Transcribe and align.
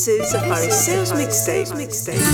This 0.00 0.08
is 0.08 0.32
a 0.32 0.40
Phariseos 0.48 1.10
mixtape. 1.12 1.70
mixtape. 1.76 2.28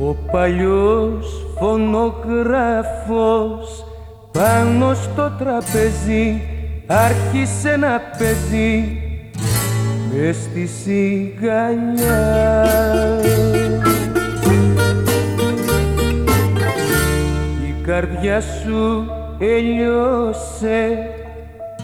Ο 0.00 0.14
παλιός 0.32 1.46
φωνογράφος 1.58 2.84
πάνω 4.32 4.94
στο 4.94 5.32
τραπέζι 5.38 6.40
άρχισε 6.86 7.76
να 7.76 8.00
παίζει 8.18 8.98
μες 10.12 10.36
στη 10.36 10.66
σιγανιά. 10.66 12.34
Η 17.68 17.74
καρδιά 17.82 18.40
σου 18.40 19.10
έλειωσε 19.38 20.88
και 20.92 21.09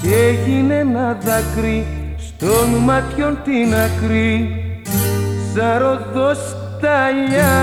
έγινε 0.03 0.79
ένα 0.79 1.19
δάκρυ 1.25 1.87
στον 2.19 2.69
ματιών 2.85 3.39
την 3.45 3.75
ακρή 3.75 4.61
σαν 5.55 5.79
ροδοσταλιά. 5.79 7.57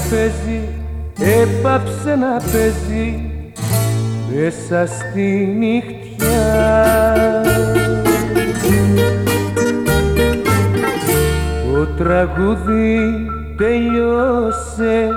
στο 0.00 0.08
τραπέζι 0.08 0.68
έπαψε 1.42 2.16
να 2.16 2.36
παίζει 2.52 3.20
μέσα 4.34 4.86
στη 4.86 5.54
νυχτιά 5.58 7.42
Το 11.72 11.86
τραγούδι 11.86 12.98
τελειώσε 13.56 15.08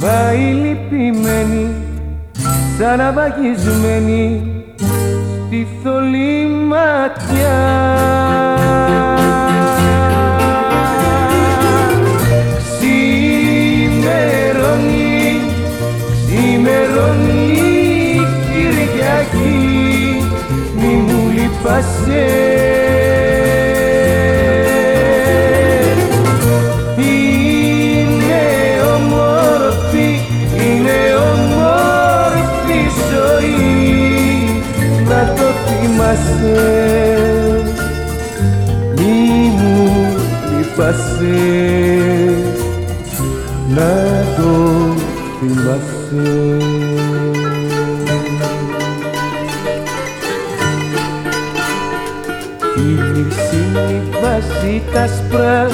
μα 0.00 0.32
η 0.32 0.52
λυπημένη 0.52 1.70
σαν 2.78 3.00
αβαγισμένη 3.00 4.52
στη 5.46 5.66
θολή 5.82 6.46
ματιά 6.46 7.94
λυπάσαι 21.64 22.26
Είναι 26.96 28.42
όμορφη, 28.94 30.08
είναι 30.54 30.98
όμορφη 31.32 32.80
ζωή. 33.10 33.62
Να 35.08 35.34
το 35.34 35.42
θυμάσαι. 35.66 36.62
Μη 38.96 39.52
μου 39.58 40.16
λυπάσαι. 40.56 41.34
Να 43.74 44.24
το 44.36 44.52
θυμάσαι 45.40 46.83
βάζει 54.64 54.82
τα 54.92 55.06
σπρά 55.06 55.66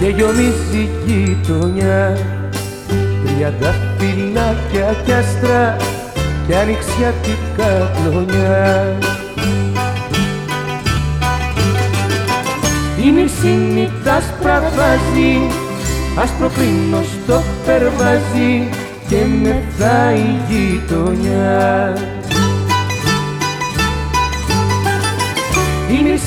και 0.00 0.06
γιομίζει 0.06 0.88
γειτονιά. 1.06 2.18
Τριάντα 3.24 3.74
φυλάκια 3.98 4.94
κι 5.04 5.12
άστρα 5.12 5.76
κι 6.46 6.54
ανοιξιατικά 6.54 7.90
κλονιά. 7.96 8.98
Η 13.04 13.10
νησίνη 13.10 13.90
τα 14.04 14.12
άσπρα 14.12 14.60
βάζει 14.60 15.36
άσπρο 16.22 16.50
στο 17.22 17.42
περβάζει 17.66 18.68
και 19.08 19.16
μεθάει 19.42 20.18
η 20.18 20.40
γειτονιά 20.48 21.92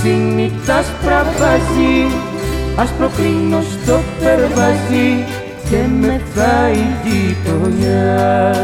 Είναι 0.06 0.20
συνήθας 0.20 0.92
πραβάζει 1.04 2.16
άσπρο 2.76 3.10
κλίνο 3.16 3.62
στο 3.62 4.00
περβάζει 4.20 5.26
και 5.70 5.78
μετά 6.00 6.70
η 6.72 6.86
γειτονιά. 7.04 8.56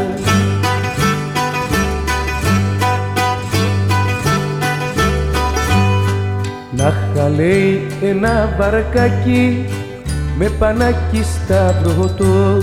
Να 6.72 6.94
χαλέει 7.16 7.88
ένα 8.02 8.56
βαρκάκι 8.60 9.66
με 10.38 10.50
πανάκι 10.50 11.24
σταυρωτό 11.24 12.58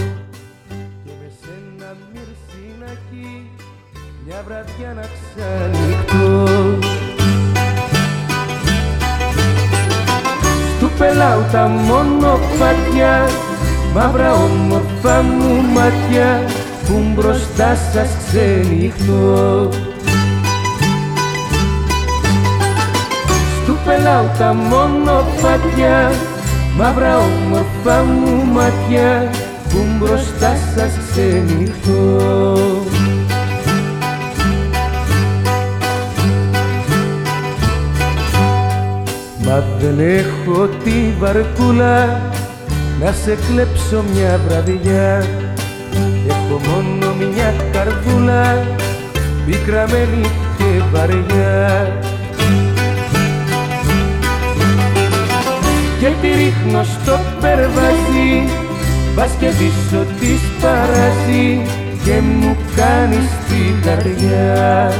μπροστά 17.66 17.90
σας 17.92 18.08
ξενυχτώ. 18.26 19.68
Στου 23.62 23.76
πελάω 23.84 24.24
τα 24.38 24.54
μονοπάτια 24.54 26.10
μαύρα 26.76 27.16
όμορφα 27.16 28.04
μου 28.04 28.44
μάτια 28.44 29.30
που 29.68 29.84
μπροστά 29.98 30.56
σας 30.76 30.92
ξενυχτώ. 31.10 32.56
Μα 39.44 39.64
δεν 39.78 39.98
έχω 39.98 40.68
τη 40.84 41.14
βαρκούλα 41.18 42.20
να 43.00 43.12
σε 43.12 43.38
κλέψω 43.50 44.04
μια 44.14 44.40
βραδιά 44.48 45.24
Έχω 46.56 46.70
μόνο 46.70 47.14
μια 47.14 47.54
καρδούλα 47.72 48.66
πικραμένη 49.46 50.20
και 50.56 50.82
βαριά. 50.92 51.98
Και 56.00 56.10
τη 56.20 56.28
ρίχνω 56.28 56.82
στο 56.82 57.18
περβάζι 57.40 58.48
Πας 59.14 59.30
και 59.38 59.46
πίσω 59.46 60.04
της 60.20 60.40
παράζει 60.60 61.62
και 62.04 62.20
μου 62.20 62.56
κάνεις 62.76 63.30
την 63.48 63.82
καρδιά. 63.84 64.92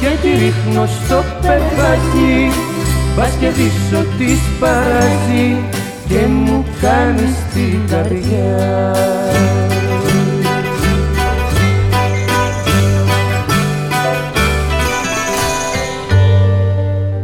Και 0.00 0.08
τη 0.22 0.28
ρίχνω 0.28 0.86
στο 0.86 1.24
περβάκι 1.42 2.50
Πας 3.16 3.32
και 3.40 3.48
δίσω 3.48 4.04
της 4.18 4.40
παράζει 4.60 5.75
και 6.08 6.26
μου 6.26 6.64
κάνεις 6.80 7.36
την 7.54 7.88
καρδιά. 7.88 8.94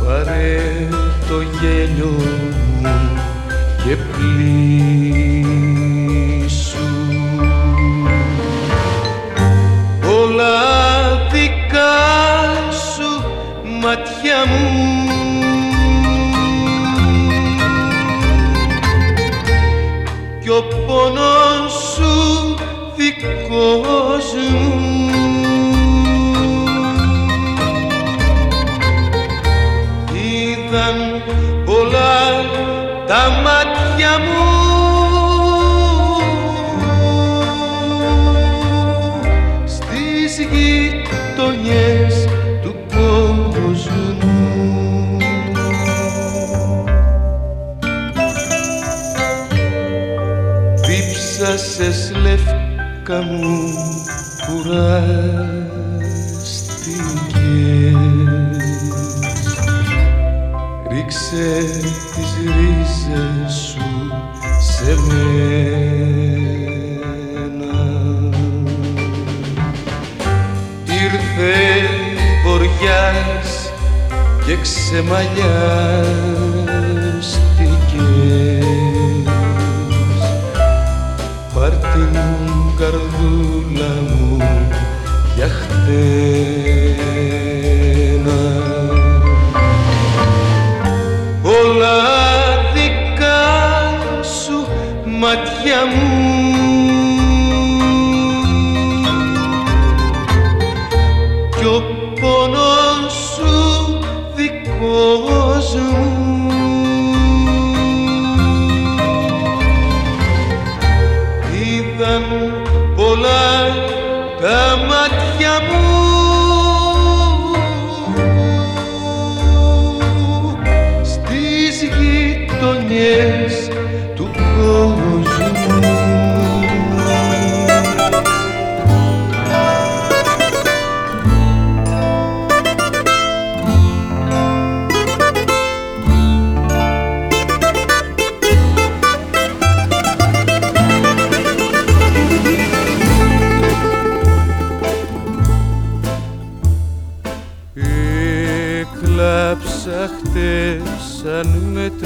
Πάρε 0.06 0.90
το 1.28 1.38
γέλιο 1.42 2.16
μου 2.82 2.98
και 3.86 3.96
πλήσου. 3.96 4.88
Όλα 10.22 10.58
δικά 11.32 11.96
σου 12.72 13.10
μάτια 13.82 14.40
μου 14.48 14.73
πόνος 20.94 21.74
σου 21.94 22.56
δικός 22.96 24.28
μου. 24.52 25.10
Είδαν 30.14 30.98
πολλά 31.66 32.16
τα 33.08 33.24
μάτια 33.44 34.20
μου 34.20 34.43
λεύκα 53.08 53.22
μου 53.22 53.74
κουράστηκες 54.48 54.94
Ρίξε 60.90 61.48
τις 62.16 62.32
ρίζες 62.46 63.54
σου 63.54 63.88
σε 64.60 64.92
μένα. 65.08 65.36
Ήρθε 70.86 71.56
βοριάς 72.46 73.50
και 74.46 74.56
ξεμαλιάστηκες. 74.62 75.44
Πάρ' 81.54 81.78
την 81.78 82.14
καρδούλα 82.84 83.94
μου 84.10 84.38
για 85.36 85.48
χτένα. 85.48 85.92
Όλα 91.44 91.98
δικά 92.74 93.44
σου 94.24 94.68
μάτια 95.06 95.86
μου 95.96 96.23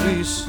μέτρησα 0.08 0.48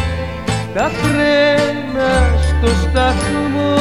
τα 0.73 0.91
φρένα 1.01 2.35
στο 2.47 2.67
σταθμό. 2.67 3.75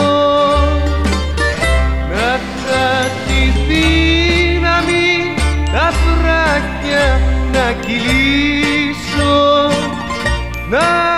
Να 2.11 2.39
θα 2.67 3.07
τη 3.27 3.41
δύναμη 3.69 5.35
τα 5.73 5.93
φράκια 5.93 7.21
να 7.53 7.73
κυλήσω. 7.73 9.71
Να 10.71 11.11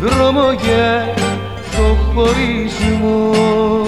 δρόμο 0.00 0.52
για 0.52 1.14
το 1.76 1.96
χωρισμό 2.14 3.79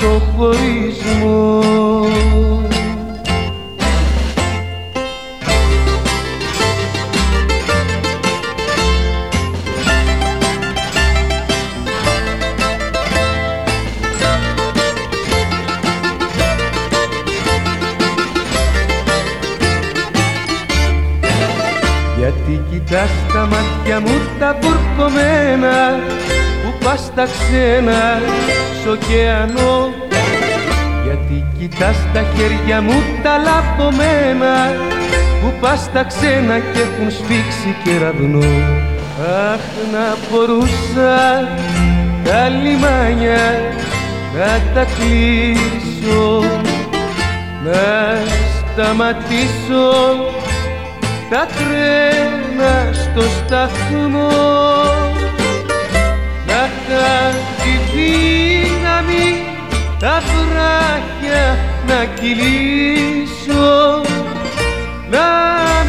το 0.00 0.22
χωρισμό. 0.36 1.62
Γιατί 22.18 22.62
κοιτάς 22.70 23.10
τα 23.32 23.46
μάτια 23.46 24.00
μου 24.00 24.20
τα 24.38 24.58
βουρκωμένα 24.60 25.98
πας 26.84 27.10
τα 27.14 27.24
ξένα 27.24 28.20
σ' 28.82 28.86
ωκεανό 28.86 29.92
γιατί 31.04 31.44
κοιτάς 31.58 31.96
τα 32.12 32.22
χέρια 32.34 32.80
μου 32.80 33.02
τα 33.22 33.34
λαπωμένα 33.38 34.72
που 35.40 35.52
πας 35.60 35.90
τα 35.92 36.04
ξένα 36.04 36.58
και 36.58 36.80
έχουν 36.80 37.10
σφίξει 37.10 37.76
κεραυνό 37.84 38.48
Αχ 39.52 39.64
να 39.92 40.16
μπορούσα 40.30 41.48
τα 42.24 42.48
λιμάνια 42.48 43.60
να 44.36 44.60
τα 44.74 44.84
κλείσω 44.84 46.40
να 47.64 48.16
σταματήσω 48.74 49.92
τα 51.30 51.46
τρένα 51.56 52.92
στο 52.92 53.22
σταθμό 53.22 55.03
να 56.88 56.94
είχα 56.94 57.30
τη 57.62 57.96
δύναμη 57.96 59.44
τα 59.98 60.22
βράχια 60.26 61.58
να 61.86 62.04
κυλήσω. 62.20 64.02
Να 65.10 65.28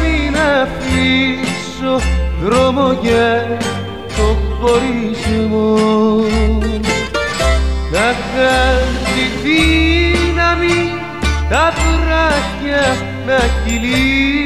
μην 0.02 0.36
αφήσω 0.62 2.00
δρόμο 2.42 2.98
για 3.02 3.58
το 4.16 4.36
χωρισμό. 4.60 5.76
Να 7.92 8.10
είχα 8.10 8.56
τη 9.04 9.48
δύναμη 9.48 10.90
τα 11.48 11.72
βράχια 11.76 12.96
να 13.26 13.38
κυλήσω 13.64 14.45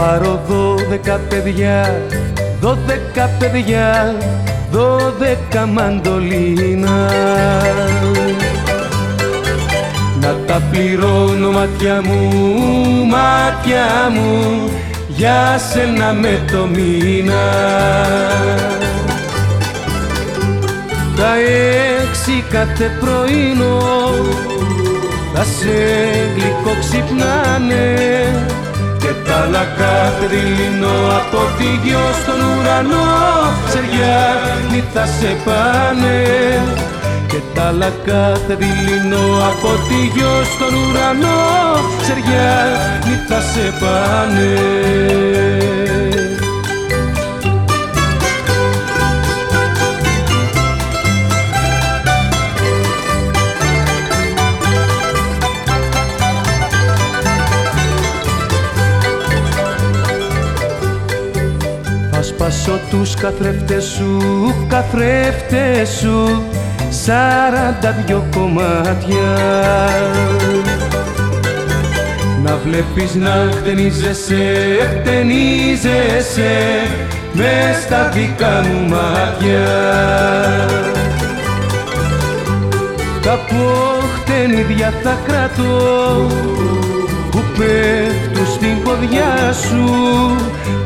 πάρω 0.00 0.40
δώδεκα 0.48 1.20
παιδιά, 1.28 2.02
δώδεκα 2.60 3.30
παιδιά, 3.38 4.14
δώδεκα 4.70 5.66
μαντολίνα. 5.66 7.10
Να 10.20 10.36
τα 10.46 10.62
πληρώνω 10.70 11.50
μάτια 11.50 12.00
μου, 12.04 12.30
μάτια 13.06 14.10
μου, 14.12 14.70
για 15.08 15.58
σένα 15.72 16.12
με 16.12 16.40
το 16.52 16.66
μήνα. 16.66 17.44
Τα 21.16 21.34
έξι 22.00 22.44
κάθε 22.50 22.90
πρωινό 23.00 23.78
θα 25.34 25.44
σε 25.44 25.70
γλυκό 26.34 26.76
ξυπνάνε 26.80 28.00
και 29.30 29.36
τα 29.36 29.42
άλλα 29.42 29.64
κάθε 29.76 30.26
δειλινό 30.26 30.96
από 31.20 31.40
τη 31.58 31.88
γιο 31.88 32.06
στον 32.22 32.40
ουρανό. 32.40 33.06
Ξεριάνι 33.66 34.84
θα 34.92 35.06
σε 35.06 35.36
πάνε. 35.44 36.24
Και 37.26 37.40
τα 37.54 37.62
άλλα 37.62 37.92
κάθε 38.04 38.54
δειλινό 38.54 39.24
από 39.50 39.68
τη 39.88 39.98
γιο 40.14 40.34
στον 40.54 40.74
ουρανό. 40.74 41.40
Ξεριάνι 42.00 43.16
θα 43.28 43.40
σε 43.40 43.72
πάνε 43.80 45.89
Θα 62.52 62.56
σπάσω 62.56 62.80
τους 62.90 63.14
καθρέφτες 63.14 63.84
σου, 63.84 64.18
καθρέφτες 64.68 65.88
σου 65.88 66.42
Σαράντα 66.90 68.04
δυο 68.06 68.26
κομμάτια. 68.34 69.36
Να 72.42 72.56
βλέπεις 72.56 73.14
να 73.14 73.48
χτενίζεσαι, 73.52 74.54
χτενίζεσαι 75.00 76.58
Μες 77.32 77.82
στα 77.82 78.08
δικά 78.08 78.64
μου 78.66 78.88
μάτια. 78.88 79.68
Τα 83.22 83.38
ποχτενίδια 83.48 84.92
θα 85.02 85.18
κρατώ 85.26 86.26
που 86.28 86.89
πέφτουν 87.60 88.46
στην 88.54 88.82
ποδιά 88.82 89.52
σου 89.52 89.84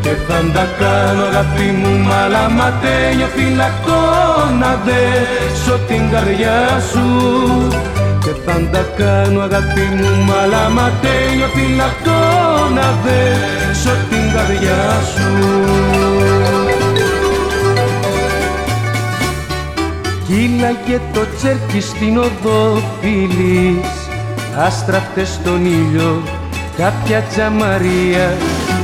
και 0.00 0.12
θα 0.26 0.38
τα 0.54 0.66
κάνω 0.78 1.24
αγάπη 1.24 1.68
μου 1.78 1.92
μαλαματένιο 2.08 3.28
φυλακτό 3.36 4.02
να 4.60 4.80
δέσω 4.86 5.78
την 5.88 6.10
καρδιά 6.10 6.82
σου. 6.90 7.06
Και 8.24 8.32
θα 8.44 8.56
τα 8.72 8.84
κάνω 8.96 9.40
αγάπη 9.40 9.86
μου 9.96 10.10
μαλαματένιο 10.28 11.48
φυλακτό 11.54 12.20
να 12.74 12.88
δέσω 13.04 13.94
την 14.10 14.24
καρδιά 14.34 14.82
σου. 15.12 15.30
Κύλαγε 20.26 21.00
το 21.12 21.20
τσέρκι 21.36 21.80
στην 21.80 22.18
οδό 22.18 22.82
φίλης 23.00 24.04
άστραφτες 24.56 25.28
στον 25.28 25.64
ήλιο 25.64 26.22
κάποια 26.76 27.22
τζαμαρία 27.22 28.36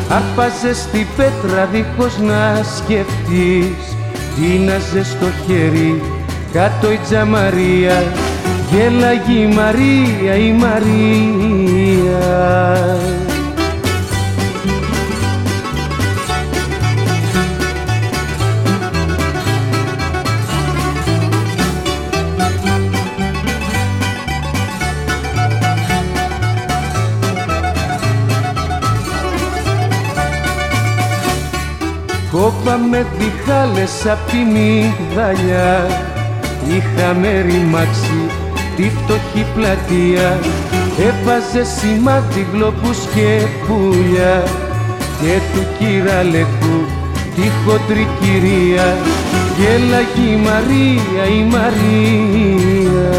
άρπαζε 0.09 0.75
στη 0.75 1.07
πέτρα 1.17 1.67
δίχως 1.73 2.19
να 2.19 2.63
σκεφτείς. 2.77 3.97
Τίναζε 4.37 5.05
στο 5.05 5.27
χέρι 5.47 6.03
κάτω 6.53 6.93
η 6.93 6.99
τζαμαρία 7.05 8.03
γέλαγε 8.71 9.41
η 9.41 9.47
Μαρία 9.47 10.35
η 10.35 10.53
Μαρία 10.53 12.21
Κόπαμε 32.71 33.07
διχάλες 33.19 34.07
απ' 34.07 34.31
τη 34.31 34.37
μυγδαλιά 34.37 35.87
Είχαμε 36.69 37.41
ρημάξει 37.41 38.21
τη 38.77 38.83
φτωχή 38.83 39.47
πλατεία. 39.55 40.39
Έβαζε 41.09 41.65
σημάδι 41.65 42.47
γλοπούς 42.53 42.99
και 43.15 43.41
πουλιά. 43.67 44.43
Και 45.21 45.39
του 45.53 45.63
κυραλεκού 45.79 46.79
τη 47.35 47.43
χοντρή 47.65 48.07
κυρία. 48.21 48.97
Γέλαγε 49.59 50.31
η 50.31 50.37
Μαρία 50.37 51.25
η 51.39 51.43
Μαρία 51.45 53.11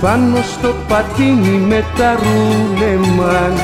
Πάνω 0.00 0.36
στο 0.42 0.74
πατίνι 0.88 1.58
με 1.68 1.84
τα 1.96 2.16
ρούλεμαν 2.20 3.54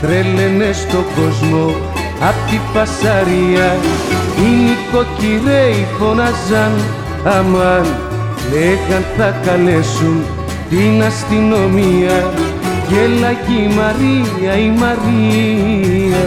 Τρέλαινε 0.00 0.72
στο 0.72 1.04
κόσμο 1.16 1.74
απ' 2.20 2.50
τη 2.50 2.58
φασαρία 2.74 3.76
Οι 4.38 4.48
νοικοκυρέοι 4.64 5.86
φωνάζαν 5.98 6.72
αμάν 7.24 7.86
Λέγαν 8.50 9.04
θα 9.16 9.34
καλέσουν 9.46 10.24
την 10.68 11.02
αστυνομία 11.02 12.30
Γέλαγε 12.88 13.62
η 13.62 13.74
Μαρία 13.74 14.58
η 14.58 14.68
Μαρία 14.68 16.24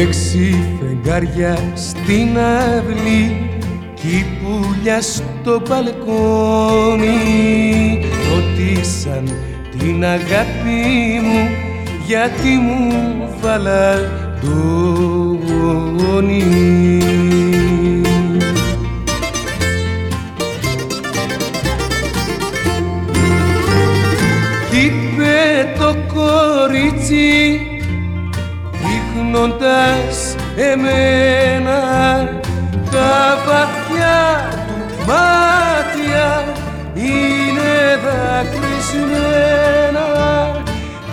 Έξι 0.00 0.56
φεγγάρια 0.80 1.58
στην 1.74 2.38
αυλή 2.38 3.50
κι 3.94 4.06
η 4.06 4.26
πουλιά 4.42 5.00
στο 5.00 5.62
μπαλκόνι. 5.68 7.08
Ρώτησαν 8.28 9.28
την 9.78 10.04
αγάπη 10.04 11.20
μου 11.22 11.48
γιατί 12.06 12.48
μου 12.48 13.28
βάλα 13.40 13.98
ντόνι 14.40 15.62
Είπε 24.72 25.74
το 25.78 25.96
κορίτσι 26.14 27.60
δείχνοντας 29.32 30.34
εμένα 30.56 31.80
τα 32.90 33.38
βαθιά 33.46 34.48
του 34.66 35.04
μάτια 35.06 36.44
είναι 36.94 37.98
δακρυσμένα. 38.04 39.26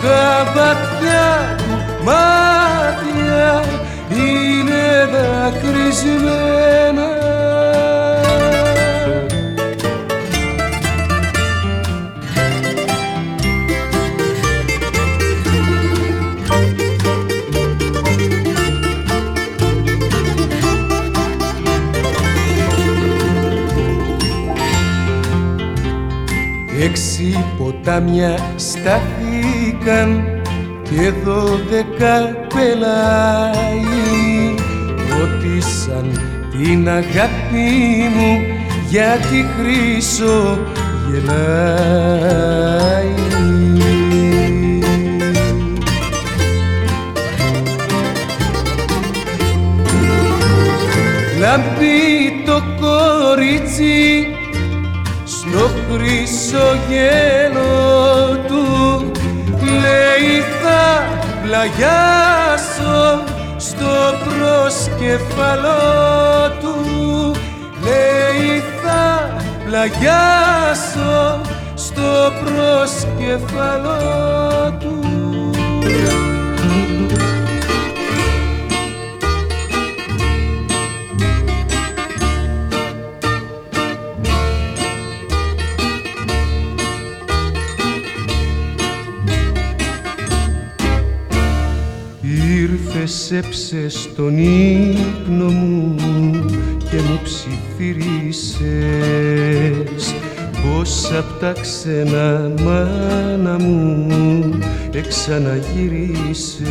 Τα 0.02 0.52
βαθιά 0.54 1.56
του 1.56 2.04
μάτια 2.04 3.64
είναι 4.10 5.08
δακρυσμένα 5.12 6.45
ποτάμια 27.66 28.38
στάθηκαν 28.56 30.24
και 30.82 31.10
δώδεκα 31.24 32.46
πελάει 32.54 33.84
ρώτησαν 35.10 36.20
την 36.50 36.88
αγάπη 36.88 38.08
μου 38.16 38.40
γιατί 38.88 39.46
χρυσό 39.56 40.58
γελάει; 41.10 41.54
Λάμπει 51.40 52.42
το 52.46 52.62
κορίτσι 52.80 54.26
στο 55.24 55.70
χρυσογέλο 56.56 57.74
του 58.46 58.64
λέει 59.60 60.40
θα 60.62 60.84
πλαγιάσω 61.42 62.98
στο 63.56 63.94
προσκεφαλό 64.24 65.80
του 66.60 66.76
λέει 67.84 68.62
θα 68.82 69.04
πλαγιάσω 69.66 71.40
στο 71.74 72.32
προσκεφαλό 72.44 74.02
του 74.80 74.95
Ήρθες 93.36 93.72
έψες 93.72 94.00
στον 94.00 94.38
ύπνο 94.38 95.48
μου 95.48 95.94
και 96.90 96.96
μου 96.96 97.20
ψιθύρισες. 97.22 98.54
Πως 100.62 101.12
απ' 101.12 101.40
τα 101.40 101.52
ξένα 101.60 102.52
μάνα 102.64 103.58
μου 103.58 104.08
εξαναγύρισες 104.92 106.66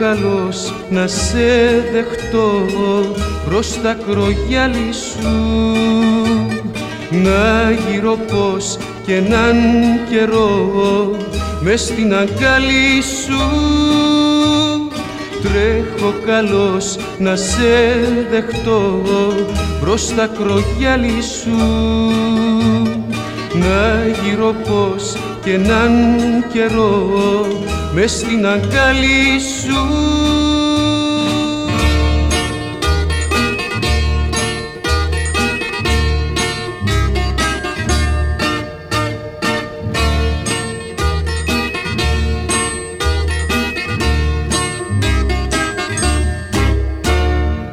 καλός 0.00 0.72
να 0.90 1.06
σε 1.06 1.84
δεχτώ 1.92 2.64
προς 3.44 3.80
τα 3.82 3.96
κρογιάλι 4.06 4.92
σου. 4.92 5.28
Να 7.10 7.70
γύρω 7.70 8.16
πως 8.32 8.78
και 9.06 9.14
έναν 9.14 9.56
καιρό 10.10 11.16
μες 11.60 11.80
στην 11.80 12.14
αγκάλι 12.14 13.02
σου. 13.02 13.40
Τρέχω 15.42 16.14
καλός 16.26 16.96
να 17.18 17.36
σε 17.36 18.00
δεχτώ 18.30 19.02
προς 19.80 20.14
τα 20.14 20.26
κρογιάλι 20.38 21.22
σου. 21.22 21.56
Να 23.54 24.06
γύρω 24.22 24.54
πως 24.68 25.16
και 25.44 25.52
έναν 25.52 25.92
καιρό 26.52 27.10
μες 27.94 28.10
στην 28.10 28.46
αγκάλι 28.46 29.40
σου. 29.60 30.08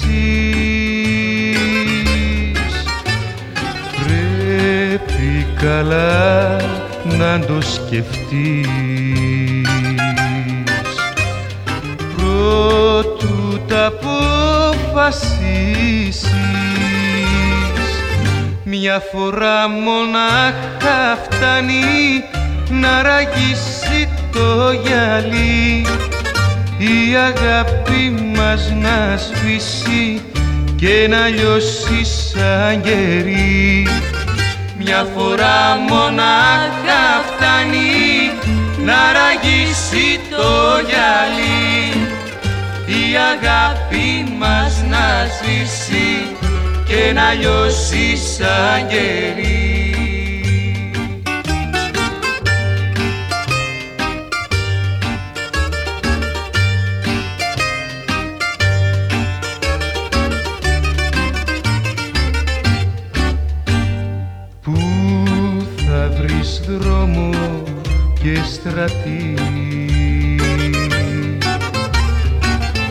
Πρέπει 4.04 5.46
καλά 5.60 6.56
να 7.18 7.40
το 7.46 7.60
σκεφτείς. 7.60 8.68
Πρώτου 12.16 13.60
τα 13.68 13.92
πω 14.00 14.18
αποφασίσεις 14.98 16.37
μια 18.80 19.02
φορά 19.12 19.68
μονάχα 19.68 21.18
φτάνει 21.22 22.24
να 22.70 23.02
ραγίσει 23.02 24.08
το 24.32 24.72
γυαλί. 24.72 25.86
Η 26.78 27.16
αγάπη 27.16 28.32
μας 28.36 28.72
να 28.80 29.16
σβήσει 29.16 30.22
και 30.76 31.06
να 31.08 31.28
λιώσει 31.28 32.04
σαν 32.04 32.82
γερί. 32.84 33.88
Μια 34.78 35.06
φορά 35.16 35.76
μονάχα 35.88 37.04
φτάνει 37.26 38.30
να 38.84 38.98
ραγίσει 39.12 40.20
το 40.30 40.78
γυαλί. 40.88 42.06
Η 42.86 43.16
αγάπη 43.16 44.34
μας 44.38 44.82
να 44.88 45.26
σβήσει 45.38 46.36
και 46.88 47.12
να 47.12 47.32
λιώσει 47.32 48.16
σαν 48.16 48.88
γερί 48.90 49.68
στρατή; 68.52 69.34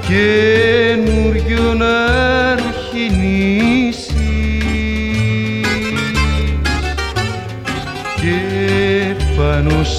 Καινούριο 0.08 1.17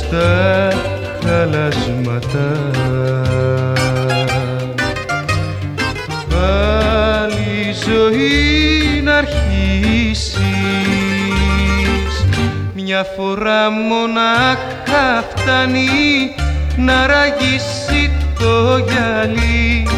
στα 0.09 0.73
χαλασματά 1.25 2.51
άλλη 6.33 7.75
ζωή 7.87 9.03
να 9.03 9.16
αρχίσεις. 9.16 10.33
Μια 12.75 13.05
φορά 13.16 13.71
μονάχα 13.71 15.25
φτάνει 15.35 16.35
να 16.77 17.07
ραγίσει 17.07 18.11
το 18.38 18.79
γυαλί. 18.79 19.88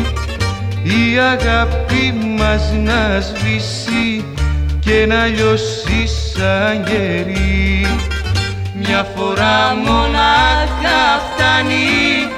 Η 0.83 1.19
αγάπη 1.19 2.15
μας 2.39 2.73
να 2.85 3.21
σβήσει 3.21 4.25
και 4.81 5.07
να 5.09 5.27
λιώσεις 5.27 6.33
σαν 6.35 6.85
γερί 6.87 7.50
μια 8.93 9.07
φορά 9.17 9.75
μονάχα 9.87 11.03
φτάνει 11.27 12.29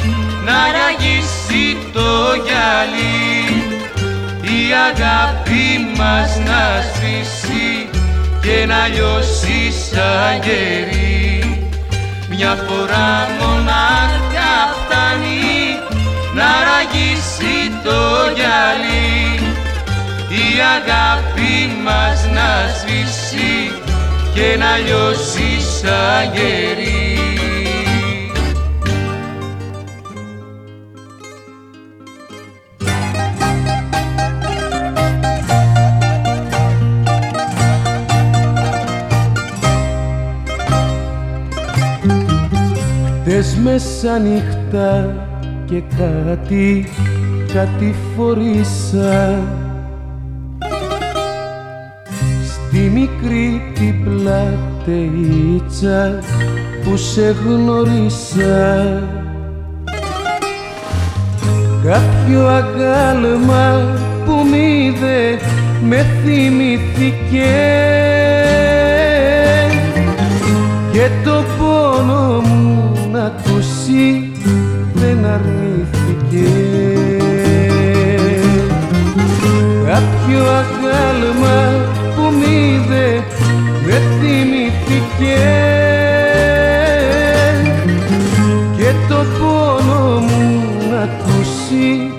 να 0.44 0.58
ραγίσει 0.76 1.76
το 1.92 2.10
γυαλί. 2.44 3.62
Η 4.42 4.60
αγάπη 4.88 5.96
μας 5.96 6.38
να 6.38 6.62
σβήσει 6.94 7.88
και 8.42 8.66
να 8.66 8.86
λιώσει 8.86 9.72
σαν 9.72 10.42
γερί 10.42 11.66
μια 12.28 12.54
φορά 12.66 13.28
μονάχα 13.40 14.52
φτάνει 14.78 15.78
να 16.34 16.50
ραγίσει 16.68 17.56
το 17.84 18.00
γυαλί. 18.36 19.40
Η 20.28 20.60
αγάπη 20.76 21.76
μας 21.84 22.26
να 22.34 22.48
σβήσει 22.78 23.71
και 24.34 24.56
να 24.58 24.76
λιώσει 24.76 25.60
σαν 25.60 26.34
γερί 26.34 27.12
Χτες 43.24 43.56
μεσάνυχτα 43.56 45.14
και 45.64 45.82
κάτι, 45.98 46.88
κάτι 47.52 47.94
φορήσα 48.16 49.42
μικρή 53.02 53.62
την 53.74 54.04
πλατείτσα 54.04 55.58
που 56.84 56.96
σε 56.96 57.36
γνωρίσα 57.44 59.02
Κάποιο 61.84 62.46
αγάλμα 62.46 63.80
που 64.24 64.32
μ' 64.32 64.54
είδε 64.54 65.38
με 65.88 66.06
θυμήθηκε. 66.24 67.52
Και 70.92 71.08
το 71.24 71.44
πόνο 71.58 72.40
μου 72.40 73.08
να 73.12 73.24
ακούσει 73.24 74.32
δεν 74.94 75.24
αρνήθηκε. 75.24 76.50
Κάποιο 79.84 80.42
αγάλμα 80.44 80.62
που 80.64 80.80
μ' 80.80 80.80
είδε 81.70 81.91
με 83.92 83.98
θυμήθηκε 83.98 85.36
και 88.76 88.92
το 89.08 89.24
πόνο 89.38 90.20
μου 90.20 90.62
να 90.90 91.00
ακούσει 91.00 92.12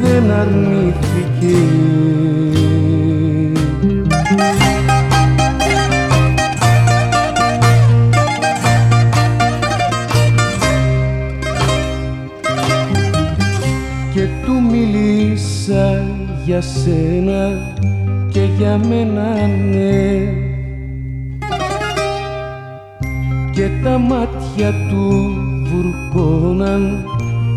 δεν 0.00 0.30
αρνήθηκε. 0.30 1.58
Και 14.14 14.26
του 14.44 14.62
μιλήσα 14.70 16.04
για 16.44 16.60
σένα 16.60 17.74
και 18.28 18.40
για 18.58 18.80
μένα 18.88 19.46
ναι 19.70 20.39
και 23.60 23.70
τα 23.82 23.98
μάτια 23.98 24.74
του 24.88 25.36
βουρκώναν 25.64 27.04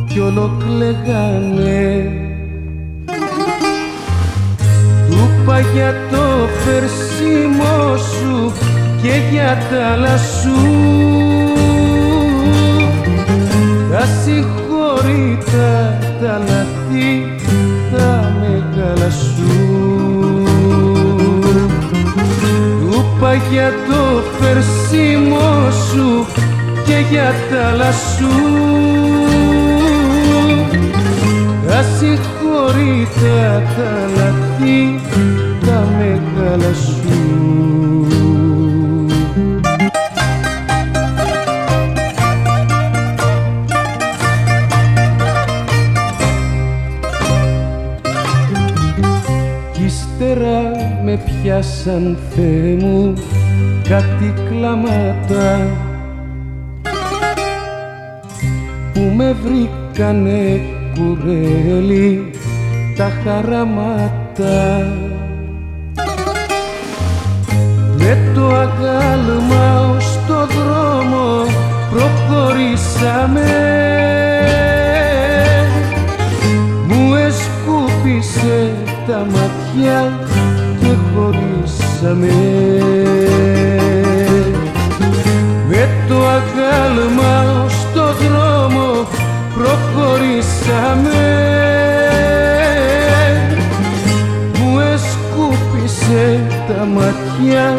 κι 0.08 0.20
ολοκλεγάνε. 0.20 2.12
Του 5.10 5.18
είπα 5.42 5.60
για 5.60 5.94
το 6.12 6.48
φερσίμο 6.64 7.98
σου 7.98 8.52
και 9.02 9.14
για 9.32 9.58
τα 9.70 9.88
άλλα 9.88 10.18
σου 10.18 10.52
τα 13.92 14.06
συγχωρήτα 14.24 15.98
τα 16.22 16.38
λαθή 16.38 16.73
του 23.20 23.26
είπα 23.26 23.34
για 23.34 23.70
το 23.88 24.24
φερσίμο 24.40 25.72
σου 25.72 26.26
και 26.86 27.06
για 27.12 27.34
τα 27.50 27.68
άλλα 27.68 27.92
σου. 27.92 28.28
Τα 31.68 31.84
συγχωρήτα 31.98 33.62
τα 33.76 33.92
λαθή 34.16 35.00
τα 35.66 35.88
μεγάλα 35.98 36.74
σου 36.74 36.93
πιάσαν 51.54 52.18
Θεέ 52.30 52.76
μου 52.80 53.14
κάτι 53.90 54.34
κλάματα 54.50 55.68
που 58.94 59.00
με 59.16 59.36
βρήκανε 59.44 60.62
κουρέλι 60.96 62.32
τα 62.98 63.12
χαραμάτα. 63.24 64.92
Με 67.98 68.32
το 68.36 68.48
αγάλμα 68.48 69.90
ως 69.96 70.20
το 70.28 70.46
δρόμο 70.46 71.46
προχωρήσαμε. 71.92 73.52
Μου 76.88 77.16
εσκούπισε 77.16 78.72
τα 79.08 79.18
μάτια 79.18 80.12
και 80.80 80.96
χωρίσαμε 82.04 82.32
Με 85.68 85.90
το 86.08 86.16
αγάλμα 86.16 87.68
στο 87.70 88.14
δρόμο 88.14 89.08
προχωρήσαμε. 89.54 91.24
Μου 94.60 94.80
εσκούπισε 94.80 96.44
τα 96.68 96.86
μάτια 96.86 97.78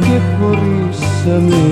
και 0.00 0.20
χωρίσαμε 0.38 1.64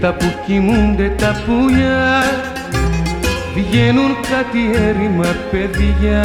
νύχτα 0.00 0.14
που 0.14 0.32
κοιμούνται 0.46 1.12
τα 1.18 1.42
πουλιά. 1.46 2.22
Βγαίνουν 3.54 4.16
κάτι 4.30 4.70
έρημα 4.88 5.26
παιδιά 5.50 6.24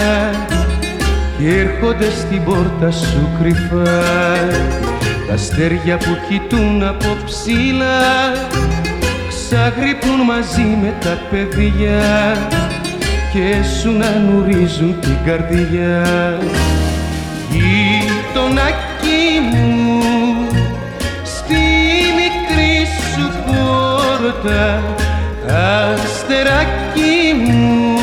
Και 1.37 1.47
έρχονται 1.47 2.09
στην 2.09 2.43
πόρτα 2.43 2.91
σου 2.91 3.29
κρυφά. 3.39 4.01
Τα 5.27 5.33
αστέρια 5.33 5.97
που 5.97 6.17
κοιτούν 6.29 6.83
από 6.83 7.17
ψηλά 7.25 8.31
Ξαγρυπνούν 9.27 10.21
μαζί 10.25 10.77
με 10.81 10.93
τα 10.99 11.17
παιδιά 11.31 12.01
Και 13.33 13.63
σου 13.79 13.91
να 13.91 14.19
νουρίζουν 14.19 14.99
την 14.99 15.17
καρδιά 15.25 16.03
πόρτα 24.43 24.83
αστεράκι 25.93 27.33
μου 27.43 27.97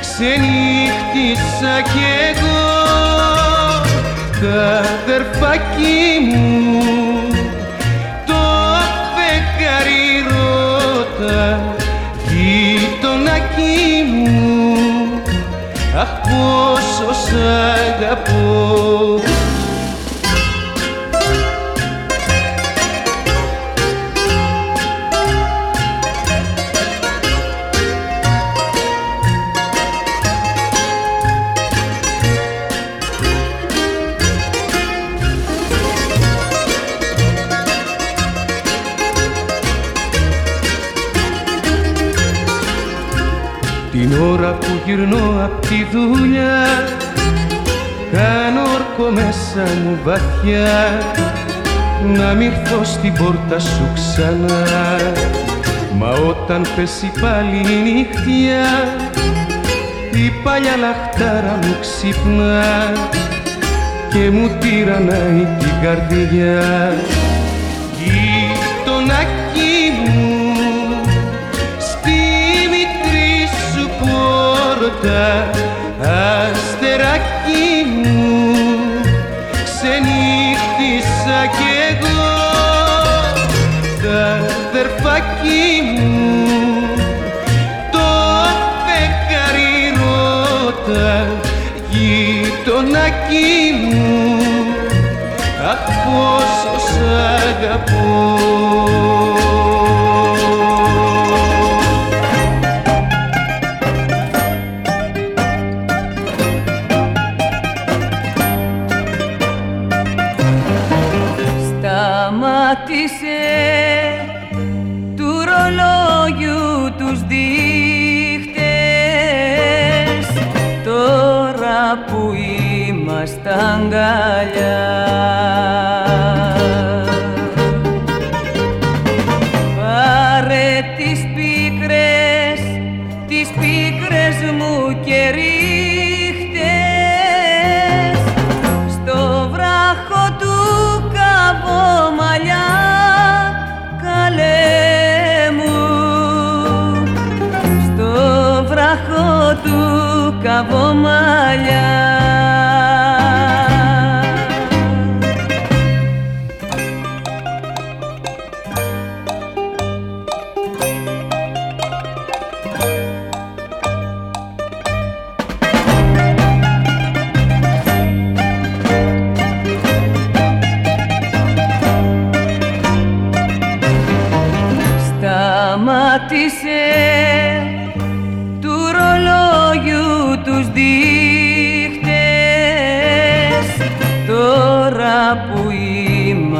ξενύχτησα 0.00 1.80
κι 1.82 2.04
εγώ 2.30 2.64
τα 4.40 4.78
αδερφάκι 4.78 6.20
μου 6.28 6.63
Την 43.94 44.12
ώρα 44.22 44.52
που 44.52 44.80
γυρνώ 44.84 45.44
απ' 45.44 45.66
τη 45.66 45.86
δουλειά 45.92 46.66
Κάνω 48.12 48.60
όρκο 48.60 49.10
μέσα 49.10 49.62
μου 49.84 49.98
βαθιά. 50.04 50.98
Να 52.16 52.34
μη 52.34 52.44
έρθω 52.46 52.84
στην 52.84 53.12
πόρτα 53.12 53.58
σου 53.58 53.88
ξανά. 53.94 54.64
Μα 55.98 56.10
όταν 56.10 56.66
πέσει 56.76 57.12
πάλι 57.20 57.56
η 57.56 57.82
νύχτια 57.82 58.64
Η 60.10 60.32
παλιά 60.42 60.76
λαχτάρα 60.76 61.58
μου 61.62 61.76
ξυπνά 61.80 62.92
Και 64.12 64.30
μου 64.30 64.50
τυραννάει 64.60 65.46
την 65.58 65.72
καρδιά 65.82 66.92
πόρτα 75.04 75.63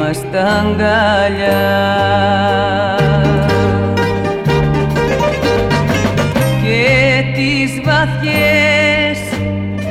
είμαστε 0.05 0.39
αγκαλιά 0.39 1.65
και 6.61 7.23
τις 7.33 7.81
βαθιές 7.83 9.19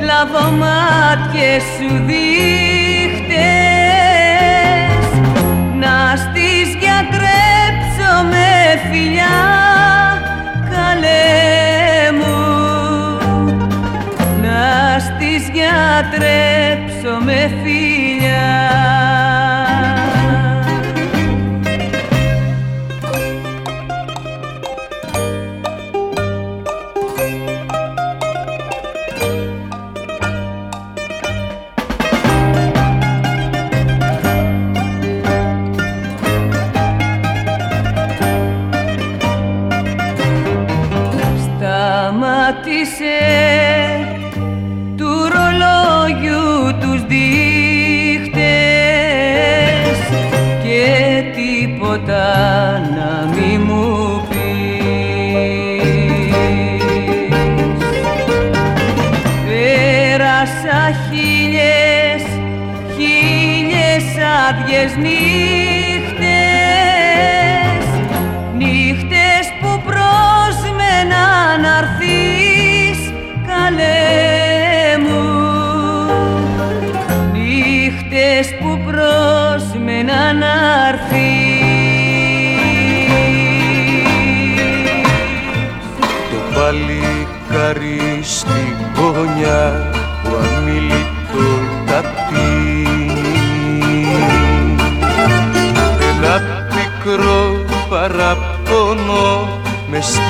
λαβομάτιες 0.05 1.63
σου 1.63 2.05
δείχτες 2.05 2.64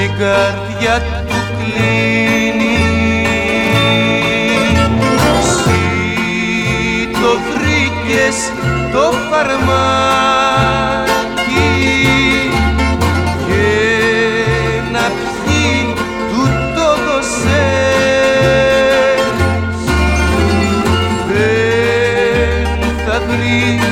την 0.05 0.17
καρδιά 0.17 1.01
του 1.27 1.39
κλείνει. 1.57 2.79
Εσύ 5.39 5.85
το 7.11 7.31
βρήκες 7.49 8.37
το 8.91 9.05
φαρμάκι 9.29 9.65
και 13.47 13.69
να 14.91 15.05
πιει 15.45 15.93
του 16.29 16.41
το 16.75 16.87
δώσες 17.05 17.55
δεν 21.27 22.93
θα 23.05 23.15
βρει 23.27 23.84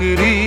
பார்க்கிறீர் 0.00 0.39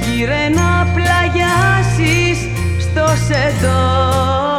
Γύρε 0.00 0.48
να 0.54 0.86
πλαγιάσεις 0.94 2.38
στο 2.80 3.06
σεντό 3.26 4.53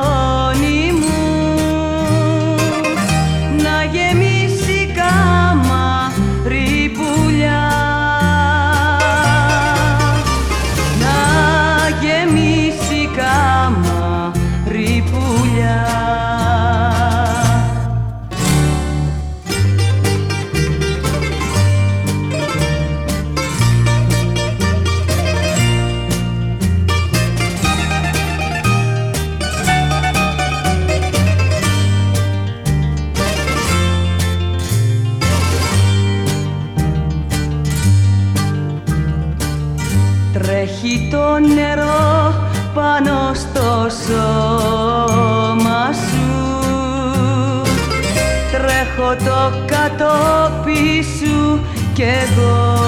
τόπι 49.97 51.03
σου 51.19 51.59
κι 51.93 52.01
εγώ. 52.01 52.83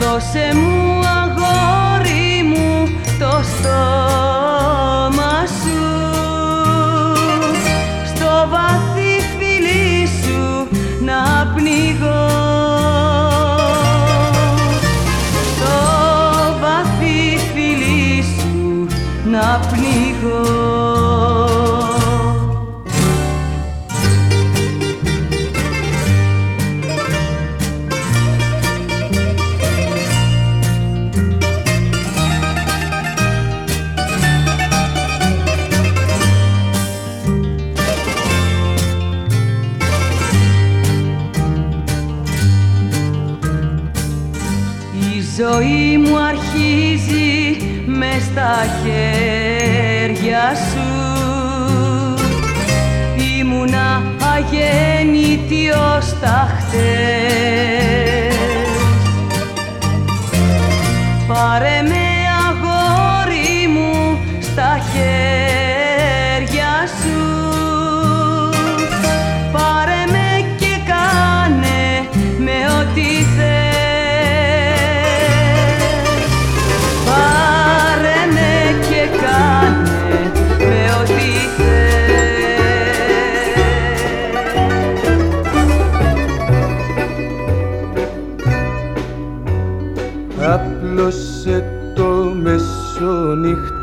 Δώσε 0.00 0.54
μου 0.54 0.71
στα 48.32 48.56
χέρια 48.82 50.44
σου. 50.54 50.88
Ήμουνα 53.38 54.02
αγέννητη 54.34 55.68
ως 55.70 56.18
τα 56.20 56.48
χτες. 56.58 58.36
Πάρε 61.26 61.82
με 61.88 62.01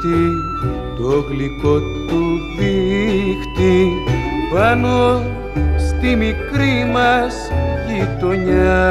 μεσονύχτη 0.03 0.43
το 0.95 1.25
γλυκό 1.29 1.79
του 2.07 2.39
δίχτυ 2.57 3.91
πάνω 4.53 5.23
στη 5.77 6.15
μικρή 6.15 6.91
μας 6.93 7.35
γειτονιά. 7.87 8.87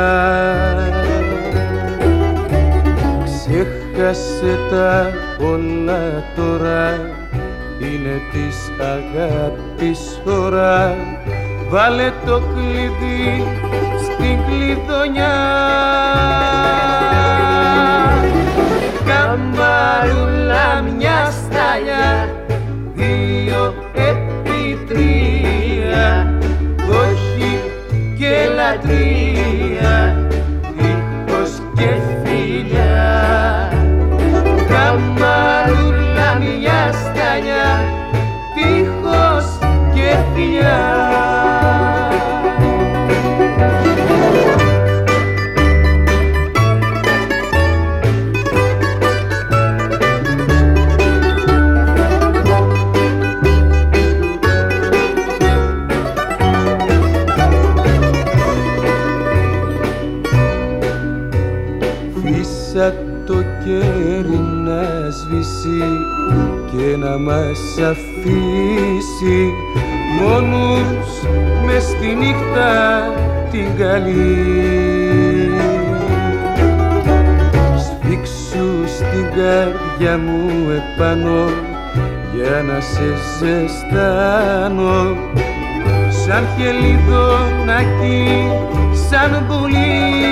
Ξέχασε 3.24 4.58
τα 4.70 5.10
όλα 5.46 6.24
τώρα 6.36 6.94
είναι 7.78 8.20
της 8.32 8.70
αγάπης 8.80 10.20
ώρα. 10.24 10.96
Βάλε 11.70 12.12
το 12.26 12.42
κλειδί 12.54 13.44
στην 14.02 14.38
κλειδονιά 14.46 15.36
Καμπαρούλα 19.98 20.82
μια 20.82 20.92
σταλιά 20.92 21.07
μας 67.78 67.90
αφήσει 67.90 69.52
μόνους 70.20 71.08
μες 71.64 71.82
στη 71.82 72.14
νύχτα 72.14 73.02
την 73.50 73.76
καλή. 73.78 75.50
Σφίξου 77.76 78.88
στην 78.96 79.24
καρδιά 79.24 80.18
μου 80.18 80.50
επάνω 80.70 81.44
για 82.34 82.62
να 82.62 82.80
σε 82.80 83.14
ζεστάνω 83.38 85.16
σαν 86.24 86.46
χελιδονάκι, 86.56 88.48
σαν 89.08 89.46
πουλί 89.48 90.26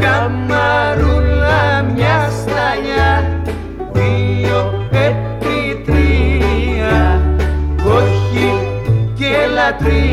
Καμαρούλα 0.00 0.89
και 9.82 10.09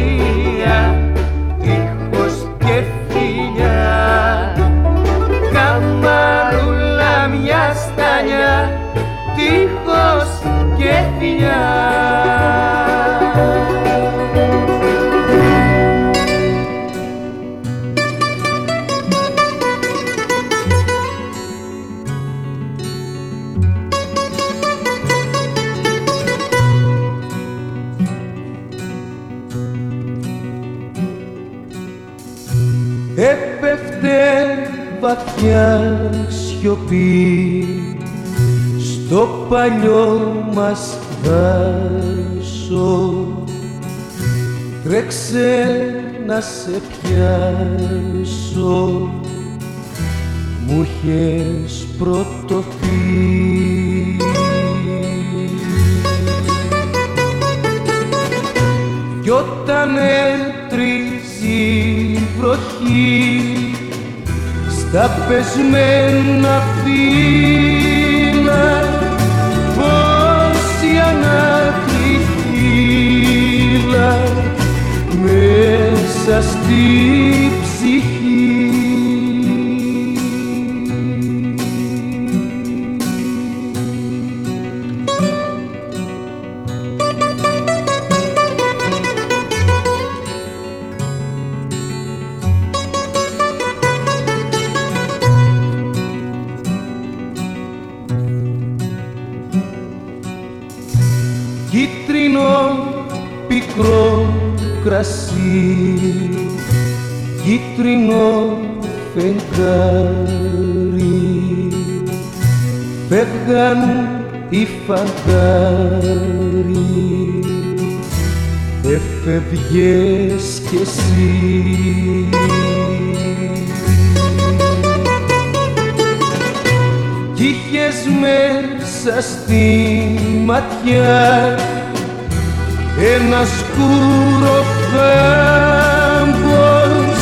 σκουροφέμπος 135.58 137.18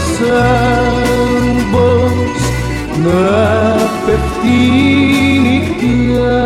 να 3.04 3.24
πέφτει 4.06 4.60
νυχτιά 5.44 6.40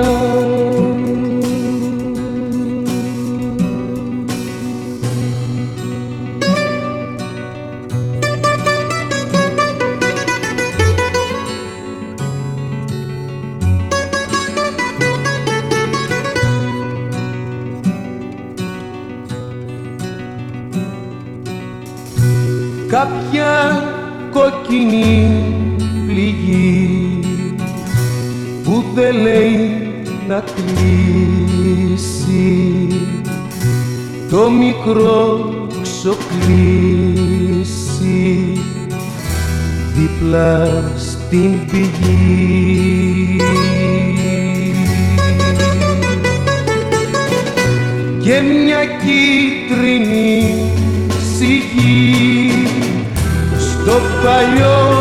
κόκκινη 24.84 25.32
πληγή 26.08 27.20
που 28.64 28.84
δεν 28.96 29.16
λέει 29.16 29.82
να 30.28 30.44
κλείσει. 30.56 32.08
Το 34.30 34.50
μικρό 34.50 35.52
ξοκλήσει 35.82 36.24
δίπλα 39.96 40.92
στην 40.98 41.66
πηγή. 41.72 43.38
Και 48.20 48.42
μια 48.42 48.73
στο 54.24 54.30
παλιό 54.32 54.93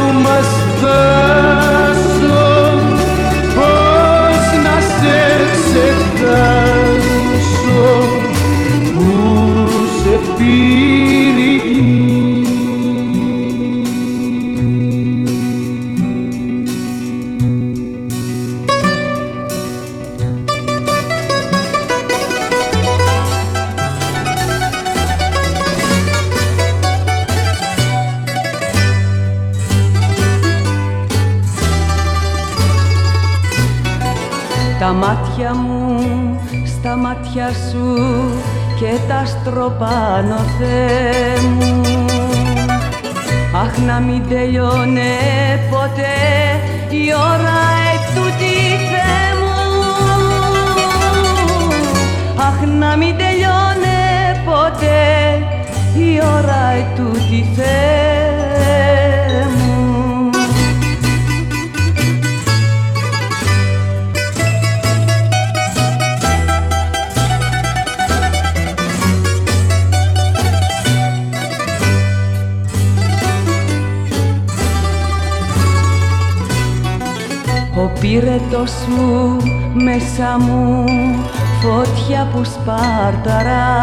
μάτια 37.34 37.52
σου 37.70 37.94
και 38.78 38.98
τα 39.08 39.24
στροπάνω 39.24 40.36
Θεέ 40.58 41.48
μου. 41.56 41.80
Αχ 43.62 43.78
να 43.86 44.00
μην 44.00 44.28
τελειώνε 44.28 45.12
ποτέ 45.70 46.16
η 46.88 47.12
ώρα 47.14 47.60
ετούτη 47.92 48.56
Θεέ 48.90 49.28
μου. 49.40 49.54
Αχ 52.36 52.66
να 52.78 52.96
μην 52.96 53.16
τελειώνε 53.16 54.00
ποτέ 54.44 55.02
η 55.94 56.20
ώρα 56.36 56.72
ετούτη 56.78 57.48
Θεέ 57.56 58.51
πύρετος 78.02 78.72
μου 78.88 79.36
μέσα 79.74 80.36
μου 80.40 80.84
φωτιά 81.62 82.28
που 82.32 82.44
σπαρταράει 82.44 83.82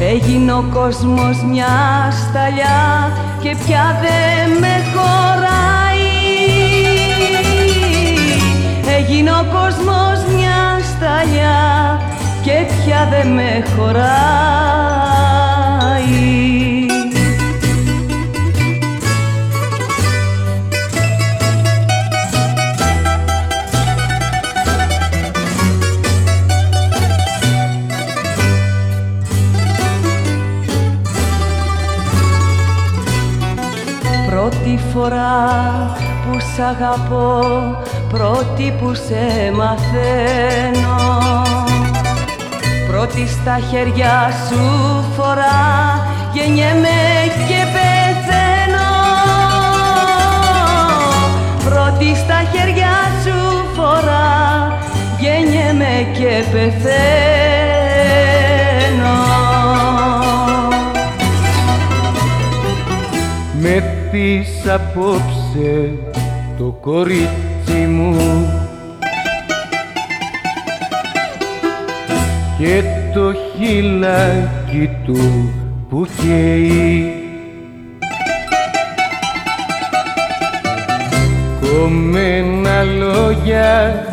Έγινε 0.00 0.52
ο 0.52 0.64
κόσμος 0.72 1.42
μια 1.50 1.66
σταλιά 2.10 3.12
και 3.40 3.56
πια 3.64 4.00
δεν 4.02 4.50
με 4.60 4.82
χωράει. 4.94 6.12
Έγινε 8.98 9.30
ο 9.30 9.44
κόσμος 9.52 10.24
μια 10.36 10.80
σταλιά 10.90 12.00
και 12.42 12.66
πια 12.66 13.08
δεν 13.10 13.28
με 13.32 13.64
χωράει 13.76 14.74
φορά 35.04 35.92
που 36.24 36.38
σ' 36.40 36.58
αγαπώ, 36.58 37.40
πρώτη 38.08 38.74
που 38.78 38.94
σε 38.94 39.52
μαθαίνω. 39.56 40.98
Πρώτη 42.88 43.28
στα 43.28 43.58
χέρια 43.70 44.28
σου 44.48 44.62
φορά, 45.16 45.60
γεννιέμαι 46.32 46.98
και 47.48 47.60
πεθαίνω. 47.74 48.92
Πρώτη 51.64 52.14
στα 52.14 52.42
χέρια 52.52 52.94
σου 53.24 53.38
φορά, 53.76 54.78
γεννιέμαι 55.18 56.06
και 56.12 56.44
πεθαίνω. 56.52 56.94
Με 63.60 64.03
πεις 64.14 64.70
απόψε 64.72 65.90
το 66.58 66.78
κορίτσι 66.80 67.86
μου. 67.88 68.16
Και 72.58 72.82
το 73.14 73.32
χειλάκι 73.32 74.90
του 75.04 75.52
που 75.88 76.06
καίει. 76.20 77.12
Κομμένα 81.60 82.82
λόγια 82.82 84.06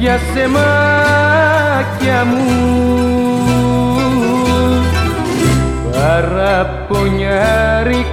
για 0.00 0.18
σεμάκια 0.34 2.24
μου. 2.24 2.44
Παραπονιάρικα 5.92 8.05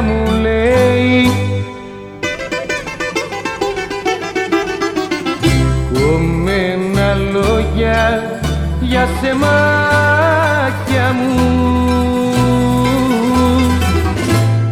μου 0.00 0.40
λέει. 0.40 1.30
Κομμένα 5.92 7.14
λόγια 7.14 8.22
για 8.80 9.08
σεμάκια 9.20 11.12
μου. 11.12 11.50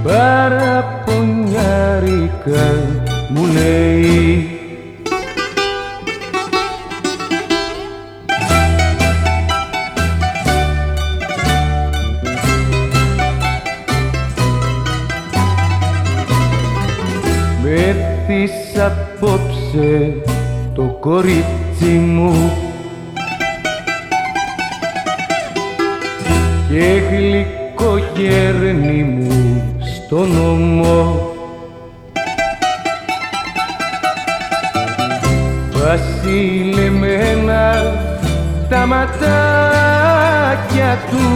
Παραπονιάρικα 0.03 2.80
Με 17.73 17.97
θες 18.27 18.83
απόψε 18.83 20.15
το 20.75 20.83
κορίτσι 21.01 21.85
μου. 21.85 22.53
Και 26.69 27.03
γλυκό 27.11 27.99
γέρνη 28.17 29.03
μου 29.03 29.63
στο 29.95 30.27
νόμο. 30.27 31.29
Βασιλεμένα 35.73 37.15
τα 38.69 38.87
ματάκια 38.87 39.19
του. 41.11 41.27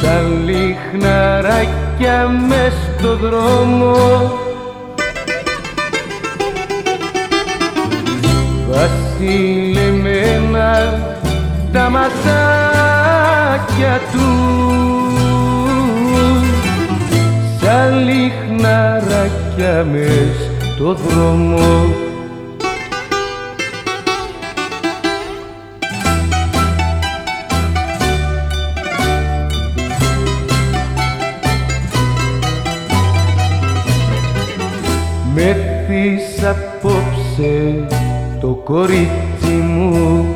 Σαν 0.00 0.26
λιχναράκια 0.44 2.28
μες 2.48 2.85
στο 3.06 3.16
δρόμο. 3.16 3.94
Βασιλεμένα 8.70 10.72
τα 11.72 11.90
ματάκια 11.90 12.20
τους 14.12 14.20
σαν 17.60 18.04
λιχναράκια 18.04 19.74
μες 19.92 20.36
στο 20.74 20.88
δρόμο 20.94 22.05
Με 35.88 35.94
θείς 35.94 36.44
απόψε 36.44 37.86
το 38.40 38.48
κορίτσι 38.64 39.52
μου. 39.52 40.26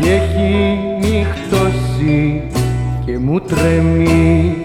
Και 0.00 0.10
έχει 0.10 0.78
νυχτώσει 1.00 2.42
και 3.04 3.18
μου 3.18 3.40
τρέμει. 3.40 4.56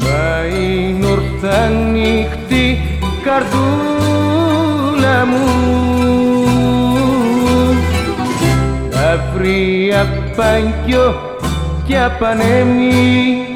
Μα 0.00 0.44
είναι 0.58 1.06
ορθά 1.06 1.68
νύχτη 1.68 2.78
καρδούλα 3.24 4.46
μου. 5.26 5.48
Βρει 9.34 9.92
απάνκιο 9.94 11.29
και 11.90 11.98
απανέμει. 11.98 13.46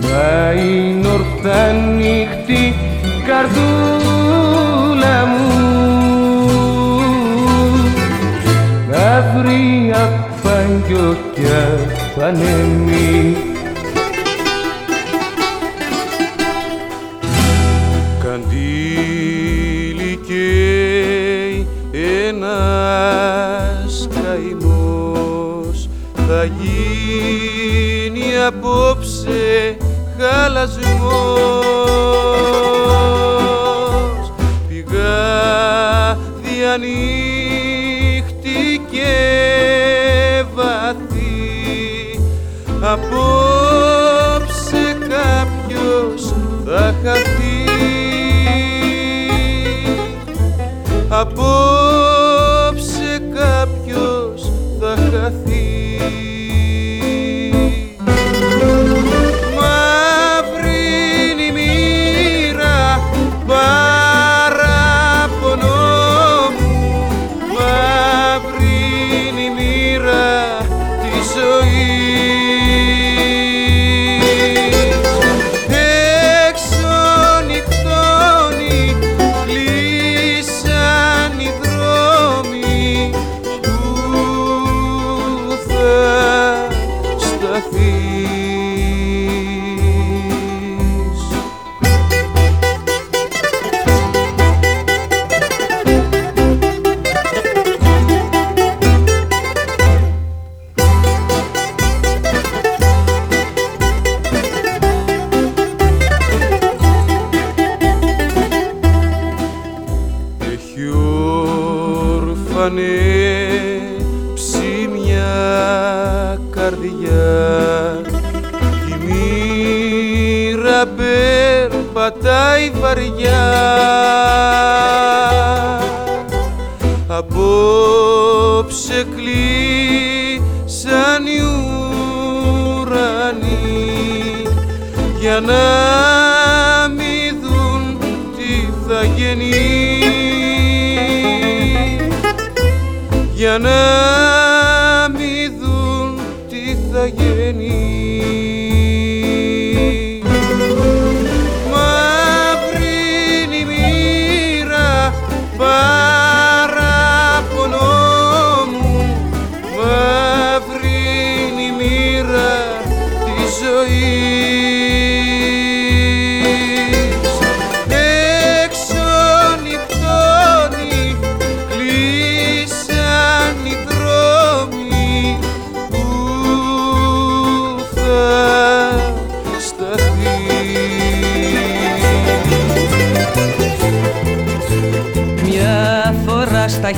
Μα 0.00 0.52
είναι 0.52 1.08
ορθά 1.08 1.72
νύχτη 1.72 2.74
καρδούλα 3.26 3.66
μου. 5.26 5.50
Να 8.90 9.34
βρει 9.36 9.92
απάνκιο 9.94 11.16
και 11.34 11.40
απανέμει 12.16 13.31
απόψε 42.82 44.44
κάποιος 45.08 46.34
θα 46.64 46.94
χαθεί. 47.02 47.64
Απόψε 51.08 51.91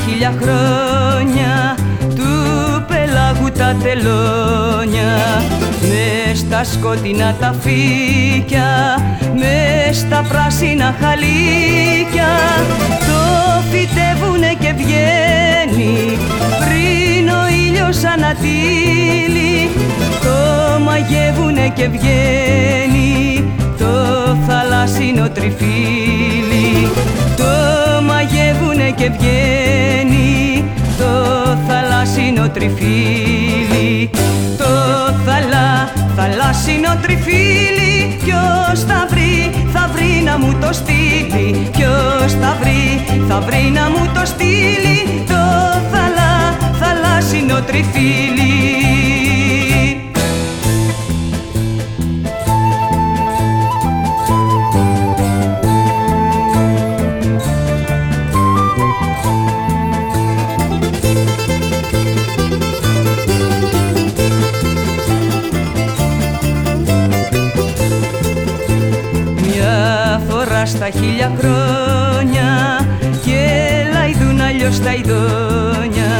χίλια 0.07 0.35
χρόνια 0.41 1.77
του 2.15 2.31
πελάγου 2.89 3.51
τα 3.59 3.77
τελώνια. 3.83 5.13
Μες 5.81 6.39
στα 6.39 6.65
σκοτεινά 6.65 7.35
τα 7.41 7.55
φύκια 7.61 8.99
μες 9.37 9.97
στα 9.97 10.25
πράσινα 10.29 10.95
χαλίκια. 11.01 12.31
Το 12.79 13.21
φυτεύουνε 13.71 14.55
και 14.61 14.73
βγαίνει 14.77 16.19
πριν 16.61 17.29
ο 17.29 17.49
ήλιος 17.67 18.05
ανατύλει 18.05 19.71
το 20.23 20.81
μαγεύουνε 20.81 21.69
και 21.75 21.89
βγαίνει 21.89 23.34
το 23.85 24.37
θαλάσσινο 24.47 25.29
τριφύλι. 25.31 26.89
Το 27.37 27.53
μαγεύουνε 28.03 28.91
και 28.91 29.11
βγαίνει 29.11 30.65
το 30.99 31.13
θαλάσσινο 31.69 32.49
τριφύλι. 32.49 34.11
Το 34.59 34.73
θαλά, 35.25 35.93
θαλάσσινο 36.17 36.93
τριφύλι 37.03 38.17
ποιος 38.25 38.85
θα 38.89 39.07
βρει, 39.11 39.51
θα 39.73 39.91
βρει 39.93 40.23
να 40.25 40.39
μου 40.39 40.59
το 40.61 40.73
στείλει. 40.73 41.69
Ποιος 41.73 42.33
θα 42.41 42.57
βρει, 42.61 43.05
θα 43.29 43.41
βρει 43.41 43.73
να 43.75 43.91
μου 43.91 44.11
το 44.15 44.23
στείλει 44.25 44.99
Το 45.27 45.43
θαλά, 45.93 46.35
θαλάσσινο 46.81 47.61
τριφύλι 47.67 48.84
στα 70.75 70.91
χίλια 70.91 71.33
χρόνια 71.39 72.51
γελαϊδούν 73.25 74.41
αλλιώς 74.41 74.81
τα 74.81 74.95
ειδόνια. 74.95 76.13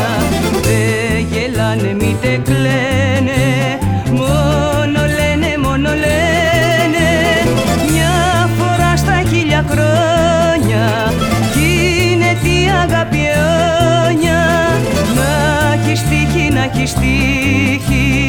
Δεν 0.63 1.27
γελάνε 1.31 1.95
μήτε 1.99 2.41
κλαίνε 2.45 3.79
μόνο 4.11 5.01
λένε, 5.19 5.59
μόνο 5.63 5.89
λένε. 5.89 7.09
Μια 7.91 8.49
φορά 8.59 8.97
στα 8.97 9.23
χίλια 9.29 9.65
χρόνια 9.71 11.13
γίνεται 11.55 12.49
η 12.49 12.71
αγάπη 12.83 13.19
αιώνια. 13.19 14.43
Να 15.15 15.31
έχεις 15.75 16.03
τύχει, 16.03 16.51
να 16.53 16.63
έχεις 16.65 16.93
τύχει 16.95 18.24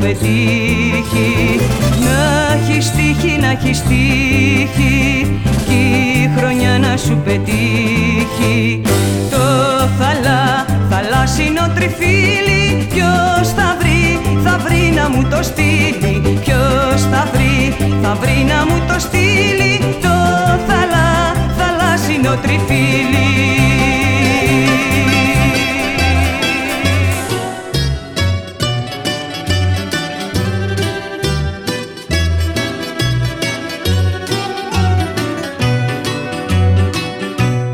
πετύχει. 0.00 1.60
Να 2.04 2.54
έχεις 2.54 2.90
τύχει, 2.90 3.38
να 3.40 3.50
έχεις 3.50 3.82
τύχει 3.82 5.40
κι 5.66 5.80
η 6.22 6.30
χρονιά 6.36 6.78
να 6.78 6.96
σου 6.96 7.20
πετύχει. 7.24 8.82
Το 9.30 9.44
θαλά, 9.98 10.66
θαλάσσινο 10.90 11.64
τριφύλι 11.74 12.86
ποιος 12.92 13.48
θα 13.56 13.76
βρει, 13.78 14.20
θα 14.44 14.58
βρει 14.64 14.92
να 14.96 15.08
μου 15.10 15.28
το 15.30 15.42
στείλει. 15.42 16.38
Ποιος 16.44 17.00
θα 17.12 17.28
βρει, 17.32 17.76
θα 18.02 18.16
βρει 18.20 18.46
να 18.52 18.66
μου 18.66 18.82
το 18.88 19.00
στείλει. 19.00 19.74
Το 20.02 20.16
θαλά, 20.66 21.08
θαλάσσινο 21.58 22.32
τριφύλι 22.42 23.35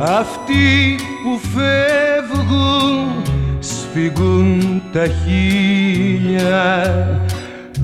Αυτοί 0.04 0.98
που 1.22 1.38
φεύγουν 1.38 3.22
σφίγγουν 3.58 4.82
τα 4.92 5.06
χίλια 5.06 6.72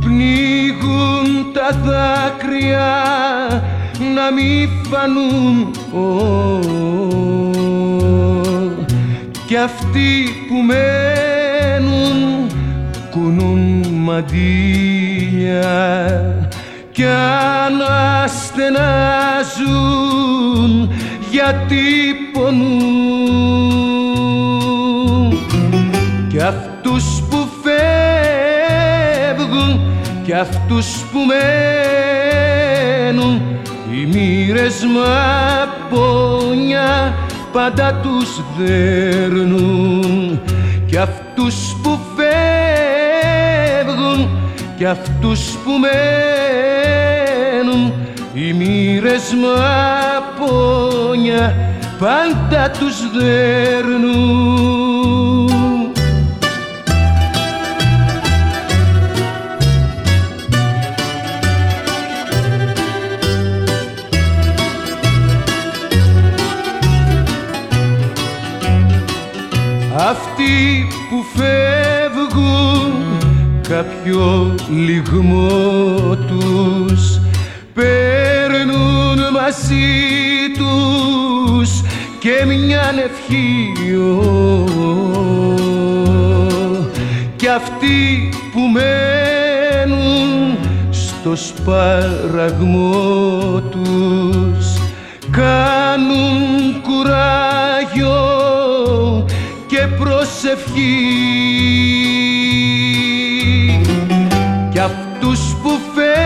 πνίγουν 0.00 1.52
τα 1.52 1.68
δάκρυα 1.84 2.96
να 4.14 4.32
μη 4.32 4.68
φανούν 4.90 5.70
κι 9.46 9.56
αυτοί 9.56 10.24
που 10.48 10.54
μένουν 10.62 12.18
κουνούν 13.10 13.86
μαντήλια 13.92 15.58
κι 16.92 17.04
αναστενάζουν 17.66 18.98
γιατί 21.30 22.14
πονούν 22.32 23.28
κι 26.28 26.40
αυτούς 26.40 27.04
που 27.30 27.48
φεύγουν 27.62 29.80
κι 30.24 30.32
αυτούς 30.32 30.86
που 31.12 31.18
μένουν 33.08 33.42
οι 33.92 34.06
μοίρες 34.06 34.84
πόνια 35.90 37.14
πάντα 37.52 38.00
τους 38.02 38.40
δέρνουν. 38.58 40.40
Κι 40.86 40.96
αυτούς 40.96 41.76
που 41.82 41.98
φεύγουν 42.16 44.28
κι 44.76 44.84
αυτούς 44.84 45.40
που 45.64 45.70
μένουν 45.80 47.92
οι 48.34 48.52
μοίρες 48.52 49.34
πόνια 50.38 51.54
πάντα 51.98 52.70
τους 52.70 52.96
δέρνουν. 53.18 54.68
Αυτοί 69.96 70.86
που 71.10 71.24
φεύγουν 71.38 72.92
κάποιο 73.68 74.54
λιγμό 74.68 76.16
τους. 76.26 76.38
παίρνουν 76.38 76.87
μαζί 79.58 80.54
τους 80.56 81.70
και 82.18 82.44
μια 82.46 82.94
ευχή 83.04 83.72
κι 87.36 87.48
αυτοί 87.48 88.28
που 88.52 88.60
μένουν 88.60 90.58
στο 90.90 91.36
σπαραγμό 91.36 92.90
τους 93.70 94.66
κάνουν 95.30 96.82
κουράγιο 96.82 98.16
και 99.66 99.86
προσευχή. 99.98 100.96
Κι 104.72 104.78
αυτούς 104.78 105.40
που 105.62 105.70
φεύγουν 105.94 106.18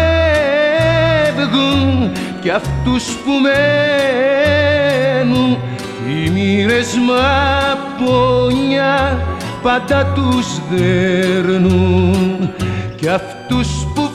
κι 2.40 2.50
αυτούς 2.84 3.04
που 3.04 3.30
μένουν 5.22 5.58
οι 6.08 6.30
μοίρες 6.30 6.98
πόνια 7.98 9.18
πάντα 9.62 10.06
τους 10.06 10.46
δέρνουν. 10.70 12.50
Κι 12.96 13.08
αυτούς 13.08 13.68
που 13.94 14.10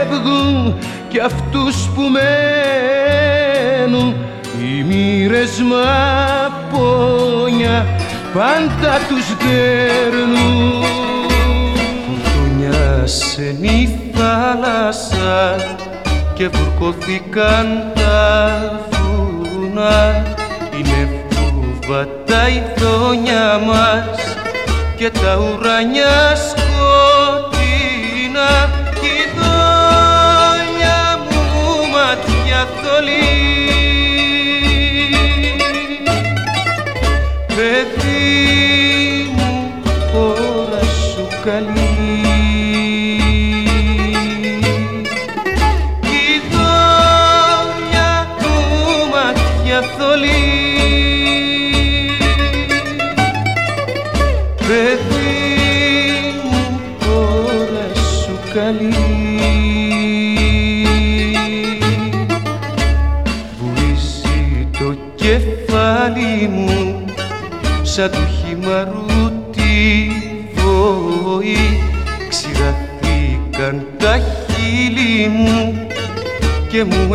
φεύγουν 0.00 0.74
κι 1.08 1.20
αυτούς 1.20 1.88
που 1.94 2.02
μένουν. 3.86 4.14
Οι 4.60 4.82
μοίρες 4.82 5.62
πόνια 6.72 7.86
πάντα 8.34 8.98
τους 9.08 9.36
δέρνουν. 9.36 10.84
Φουρτουνιάσεν 12.06 13.62
η 13.62 13.98
θάλασσα 14.14 15.56
και 16.38 16.48
βουρκωθήκαν 16.48 17.92
τα 17.94 18.80
βουνά 18.90 20.22
είναι 20.78 21.24
φούβα 21.30 22.08
τα 22.26 22.48
ειδόνια 22.48 23.58
μας 23.66 24.36
και 24.96 25.10
τα 25.10 25.36
ουρανιά 25.36 26.36
σκοτεινά 26.36 27.58
σαν 67.98 68.10
του 68.10 68.26
χυμαρού 68.26 69.06
τη 69.50 70.10
βόη 70.54 71.56
Ξηραθήκαν 72.28 73.86
τα 73.98 74.18
χείλη 74.18 75.28
μου 75.28 75.86
και 76.70 76.84
μου 76.84 77.06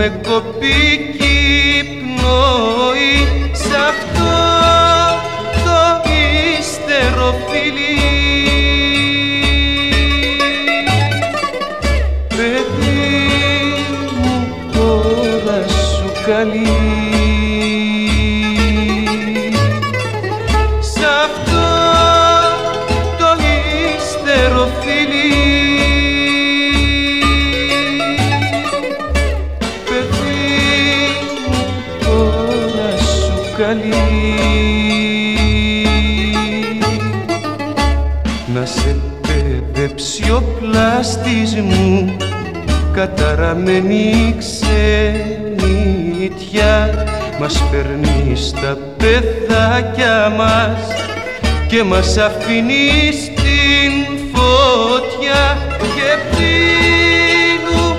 καταραμένη 43.04 44.36
ξενιτιά 44.38 45.06
μας 47.40 47.64
παίρνει 47.72 48.36
στα 48.36 48.78
παιδάκια 48.98 50.34
μας 50.38 50.80
και 51.68 51.84
μας 51.84 52.18
αφήνει 52.18 53.12
στην 53.12 53.92
φωτιά 54.34 55.58
και 55.80 56.18
πίνουμε 56.36 57.92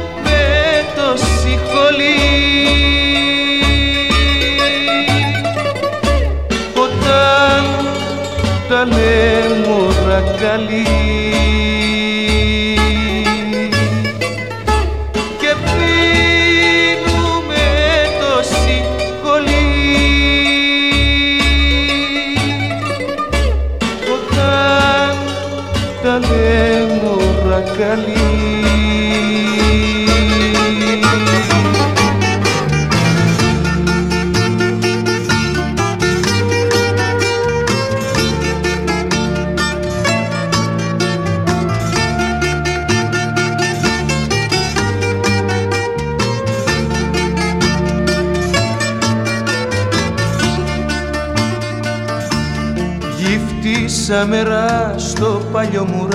το 0.97 1.17
σιχολί. 1.17 2.23
Όταν 6.75 7.65
τα 8.69 8.85
λέμε 8.85 9.45
καλή 10.41 11.24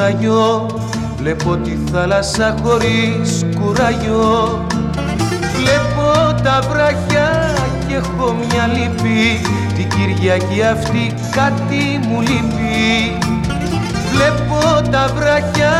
παλιό 0.10 0.66
μουραγιό 0.66 0.66
Βλέπω 1.18 1.56
τη 1.56 1.78
θάλασσα 1.92 2.56
χωρίς 2.64 3.46
κουραγιό 3.62 4.66
Βλέπω 5.56 6.42
τα 6.44 6.60
βράχια 6.70 7.54
και 7.88 7.96
έχω 7.96 8.34
μια 8.34 8.68
λύπη. 8.68 9.42
Την 9.76 9.90
Κυριακή 9.90 10.62
αυτή 10.72 11.14
κάτι 11.32 12.08
μου 12.08 12.22
λείπει. 12.22 13.18
Βλέπω 14.14 14.90
τα 14.92 15.10
βράχια 15.16 15.74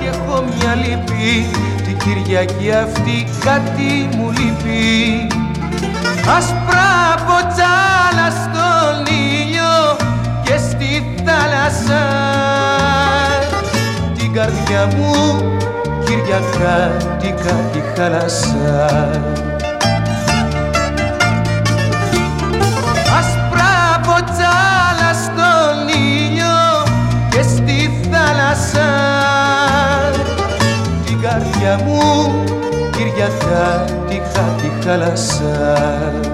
και 0.00 0.06
έχω 0.06 0.44
μια 0.56 0.74
λύπη. 0.74 1.46
Την 1.84 1.96
Κυριακή 1.98 2.70
αυτή 2.82 3.26
κάτι 3.44 4.16
μου 4.16 4.30
λείπει. 4.30 5.26
Ασπρά 6.36 7.14
ποτσάλα 7.26 8.28
στον 8.30 9.14
ήλιο 9.14 9.96
και 10.42 10.56
στη 10.56 11.14
θάλασσα. 11.24 12.33
την 12.33 12.33
καρδιά 14.44 14.86
μου 14.96 15.12
Κυριακάτικα 16.04 17.54
τη 17.72 17.80
χάλασα 17.96 18.84
Ασπρά 23.18 24.00
ποτσάλα 24.02 25.12
στον 25.24 25.88
ήλιο 25.88 26.82
και 27.30 27.42
στη 27.42 28.00
θάλασσα. 28.10 28.90
Την 31.04 31.20
καρδιά 31.20 31.80
μου 31.84 32.00
Κυριακάτικα 32.90 34.54
τη 34.56 34.84
χάλασα 34.84 36.33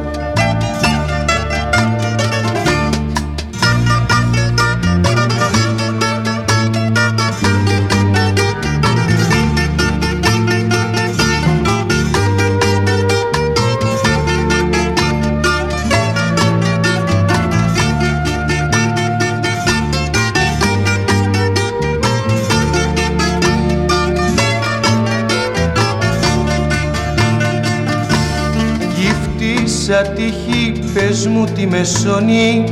πες 31.11 31.27
μου 31.27 31.45
τη 31.45 31.67
μεσονή 31.67 32.65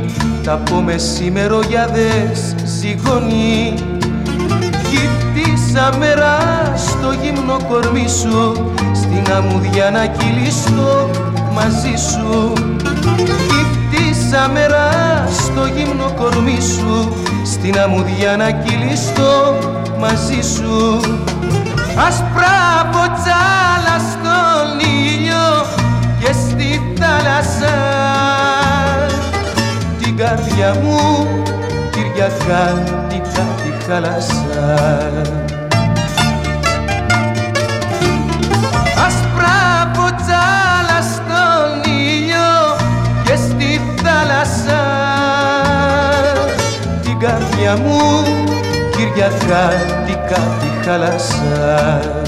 τα 0.43 0.51
πω 0.51 0.81
δες 1.93 2.55
ζυγονή 2.65 3.73
Γύφτησα 4.89 5.97
μέρα 5.97 6.37
στο 6.75 7.11
γύμνο 7.21 7.57
κορμί 7.69 8.07
σου 8.07 8.71
στην 8.93 9.33
αμμουδιά 9.33 9.89
να 9.91 10.05
κυλιστώ 10.05 11.09
μαζί 11.53 11.95
σου. 12.09 12.53
Γύφτησα 13.49 14.49
μέρα 14.53 14.87
στο 15.31 15.65
γύμνο 15.75 16.13
κορμί 16.17 16.57
σου 16.61 17.13
στην 17.45 17.79
αμμουδιά 17.79 18.35
να 18.37 18.51
κυλιστώ 18.51 19.57
μαζί 19.99 20.41
σου. 20.55 20.99
Ασπρά 22.07 22.89
ποτσάλα 22.91 23.97
στον 24.11 24.79
ήλιο 24.79 25.65
και 26.19 26.31
στη 26.31 26.81
θάλασσα 26.99 27.69
την 27.69 27.88
καρδιά 30.29 30.75
μου 30.83 31.27
Κυριακάτικα 31.91 33.45
τη 33.63 33.85
χάλασα 33.85 34.83
Ασπρά 39.05 39.91
ποτσάλα 39.93 41.01
στον 41.13 41.91
ήλιο 41.91 42.75
και 43.23 43.35
στη 43.35 43.81
θάλασσα. 44.03 44.83
Την 47.01 47.19
καρδιά 47.19 47.77
μου 47.77 47.99
Κυριακάτικα 48.91 50.41
τη 50.59 50.85
χάλασα 50.85 51.99
να 52.15 52.18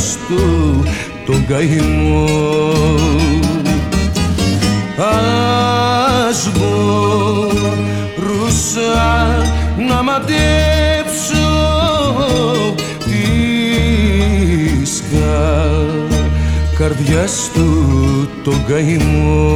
καρδιάς 0.00 0.18
του 0.28 0.84
τον 1.26 1.46
καημό. 1.46 2.28
Ας 6.28 6.50
μπορούσα 6.54 8.38
να 9.88 10.02
μαντέψω 10.02 11.48
της 13.04 15.02
κα- 15.12 16.08
καρδιάς 16.78 17.50
του 17.54 17.68
τον 18.44 18.64
καημό 18.68 19.48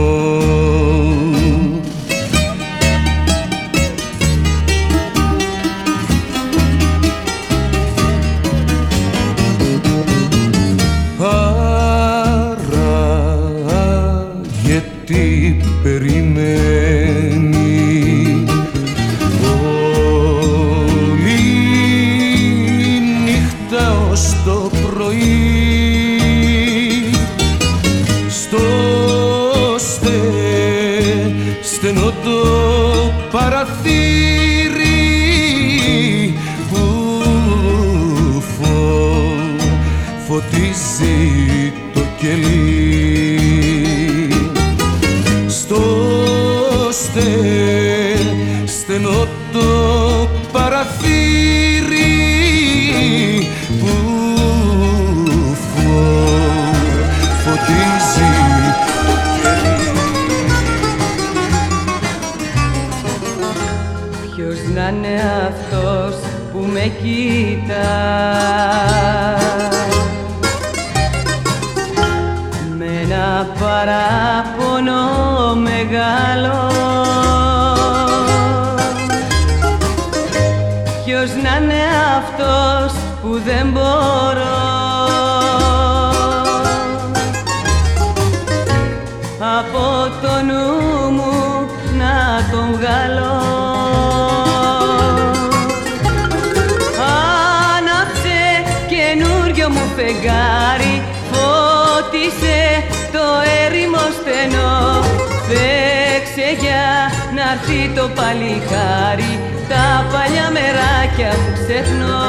Φέξε 106.37 106.57
για 106.67 106.87
να 107.35 107.43
έρθει 107.53 107.81
το 107.95 108.09
παλικάρι 108.19 109.33
τα 109.69 109.87
παλιά 110.13 110.47
μεράκια 110.57 111.31
που 111.43 111.53
ξεχνώ. 111.61 112.23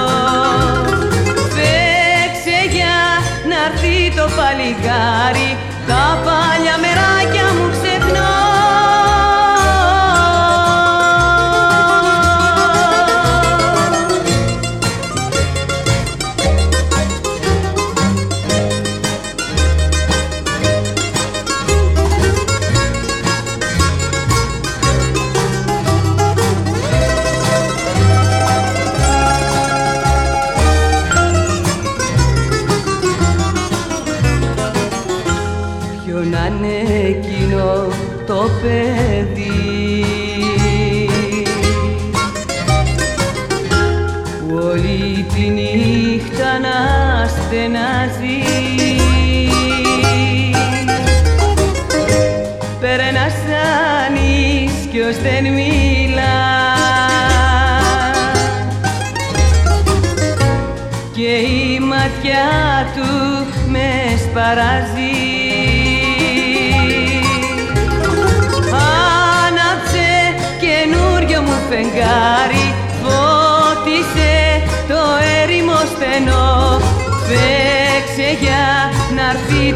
Φέξε 1.56 2.58
για 2.76 2.98
να 3.50 3.58
έρθει 3.68 3.98
το 4.18 4.26
παλικάρι 4.38 5.50
τα 5.90 6.04
παλιά 6.26 6.76
μεράκια 6.84 7.45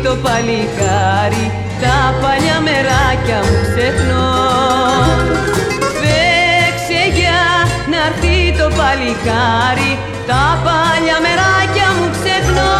το 0.09 0.15
παλικάρι 0.15 1.51
τα 1.81 1.97
παλιά 2.21 2.59
μεράκια 2.61 3.39
μου 3.45 3.57
ξεχνώ. 3.61 4.29
Φέξε 5.99 7.19
για 7.19 7.41
να 7.91 7.97
έρθει 8.07 8.57
το 8.57 8.67
παλικάρι 8.77 9.91
τα 10.27 10.61
παλιά 10.63 11.17
μεράκια 11.25 11.87
μου 11.97 12.09
ξεχνώ. 12.11 12.77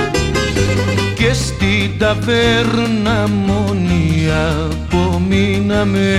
στην 1.94 2.06
ταβέρνα 2.06 3.28
μόνοι 3.46 4.26
απομείναμε. 4.60 6.14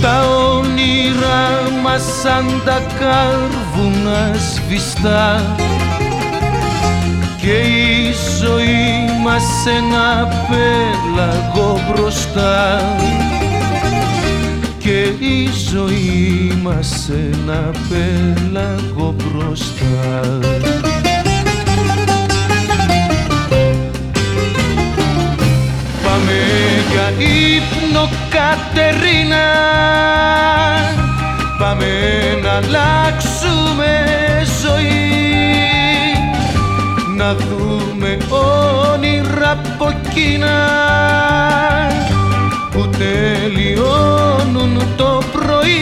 Τα 0.00 0.24
όνειρά 0.28 1.70
μας 1.82 2.02
σαν 2.22 2.62
τα 2.64 2.82
κάρβουνα 2.98 4.34
σβηστά 4.38 5.56
και 7.36 7.52
η 7.52 8.14
ζωή 8.40 9.20
μας 9.24 9.44
ένα 9.66 10.28
πέλαγο 10.48 11.80
μπροστά. 11.88 12.80
Και 14.78 15.00
η 15.18 15.48
ζωή 15.70 16.58
μας 16.62 17.10
ένα 17.10 17.70
πέλαγο 17.88 18.51
Να 37.32 37.38
δούμε 37.38 38.16
όνειρα 38.28 39.50
από 39.50 39.88
εκείνα 39.88 40.50
Που 42.70 42.90
τελειώνουν 42.98 44.82
το 44.96 45.22
πρωί. 45.32 45.80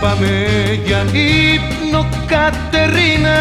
Πάμε 0.00 0.46
για 0.84 1.04
ύπνο 1.12 2.08
Κατερίνα 2.26 3.38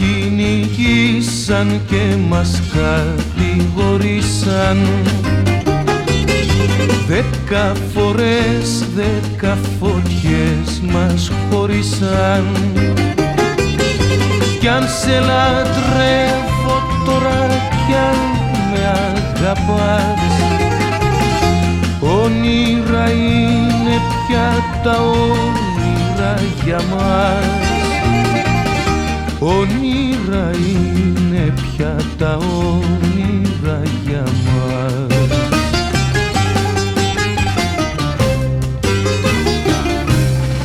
κυνηγήσαν 0.00 1.80
και 1.86 2.16
μας 2.28 2.62
κατηγορήσαν. 2.72 4.88
Δέκα 7.06 7.72
φορές, 7.94 8.84
δέκα 8.94 9.58
φωτιές 9.80 10.80
μας 10.92 11.30
χωρίσαν. 11.50 12.44
Κι 14.60 14.68
αν 14.68 14.88
σε 14.88 15.20
λατρεύω 15.20 16.82
τώρα 17.04 17.46
κι 17.86 17.94
αν 17.94 18.16
με 18.70 18.86
αγαπάς 18.86 20.32
Όνειρα 22.00 23.10
είναι 23.10 24.00
πια 24.26 24.52
τα 24.82 24.96
όνειρα 25.00 26.34
για 26.64 26.80
μας 26.90 27.60
Όνειρα 30.30 30.50
είναι 30.56 31.54
πια 31.54 31.96
τα 32.18 32.36
όνειρα 32.36 33.82
για 34.06 34.22
μας. 34.22 35.28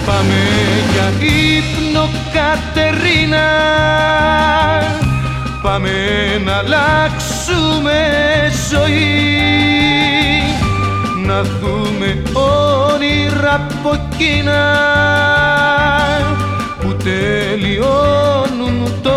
Πάμε 0.06 0.42
για 0.94 1.28
ύπνο 1.28 2.10
Κατερίνα. 2.34 3.48
Πάμε 5.62 5.92
να 6.46 6.56
αλλάξουμε 6.56 8.00
ζωή. 8.72 9.24
Να 11.26 11.42
δούμε 11.42 12.22
όνειρα 12.34 13.54
από 13.54 14.00
εκείνα 14.14 14.64
που 16.80 16.96
τελειώνουν 17.04 18.55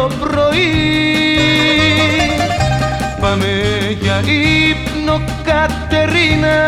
το 0.09 0.15
πρωί. 0.21 0.73
Πάμε 3.21 3.47
για 4.01 4.21
ύπνο 4.21 5.21
Κατερίνα 5.45 6.59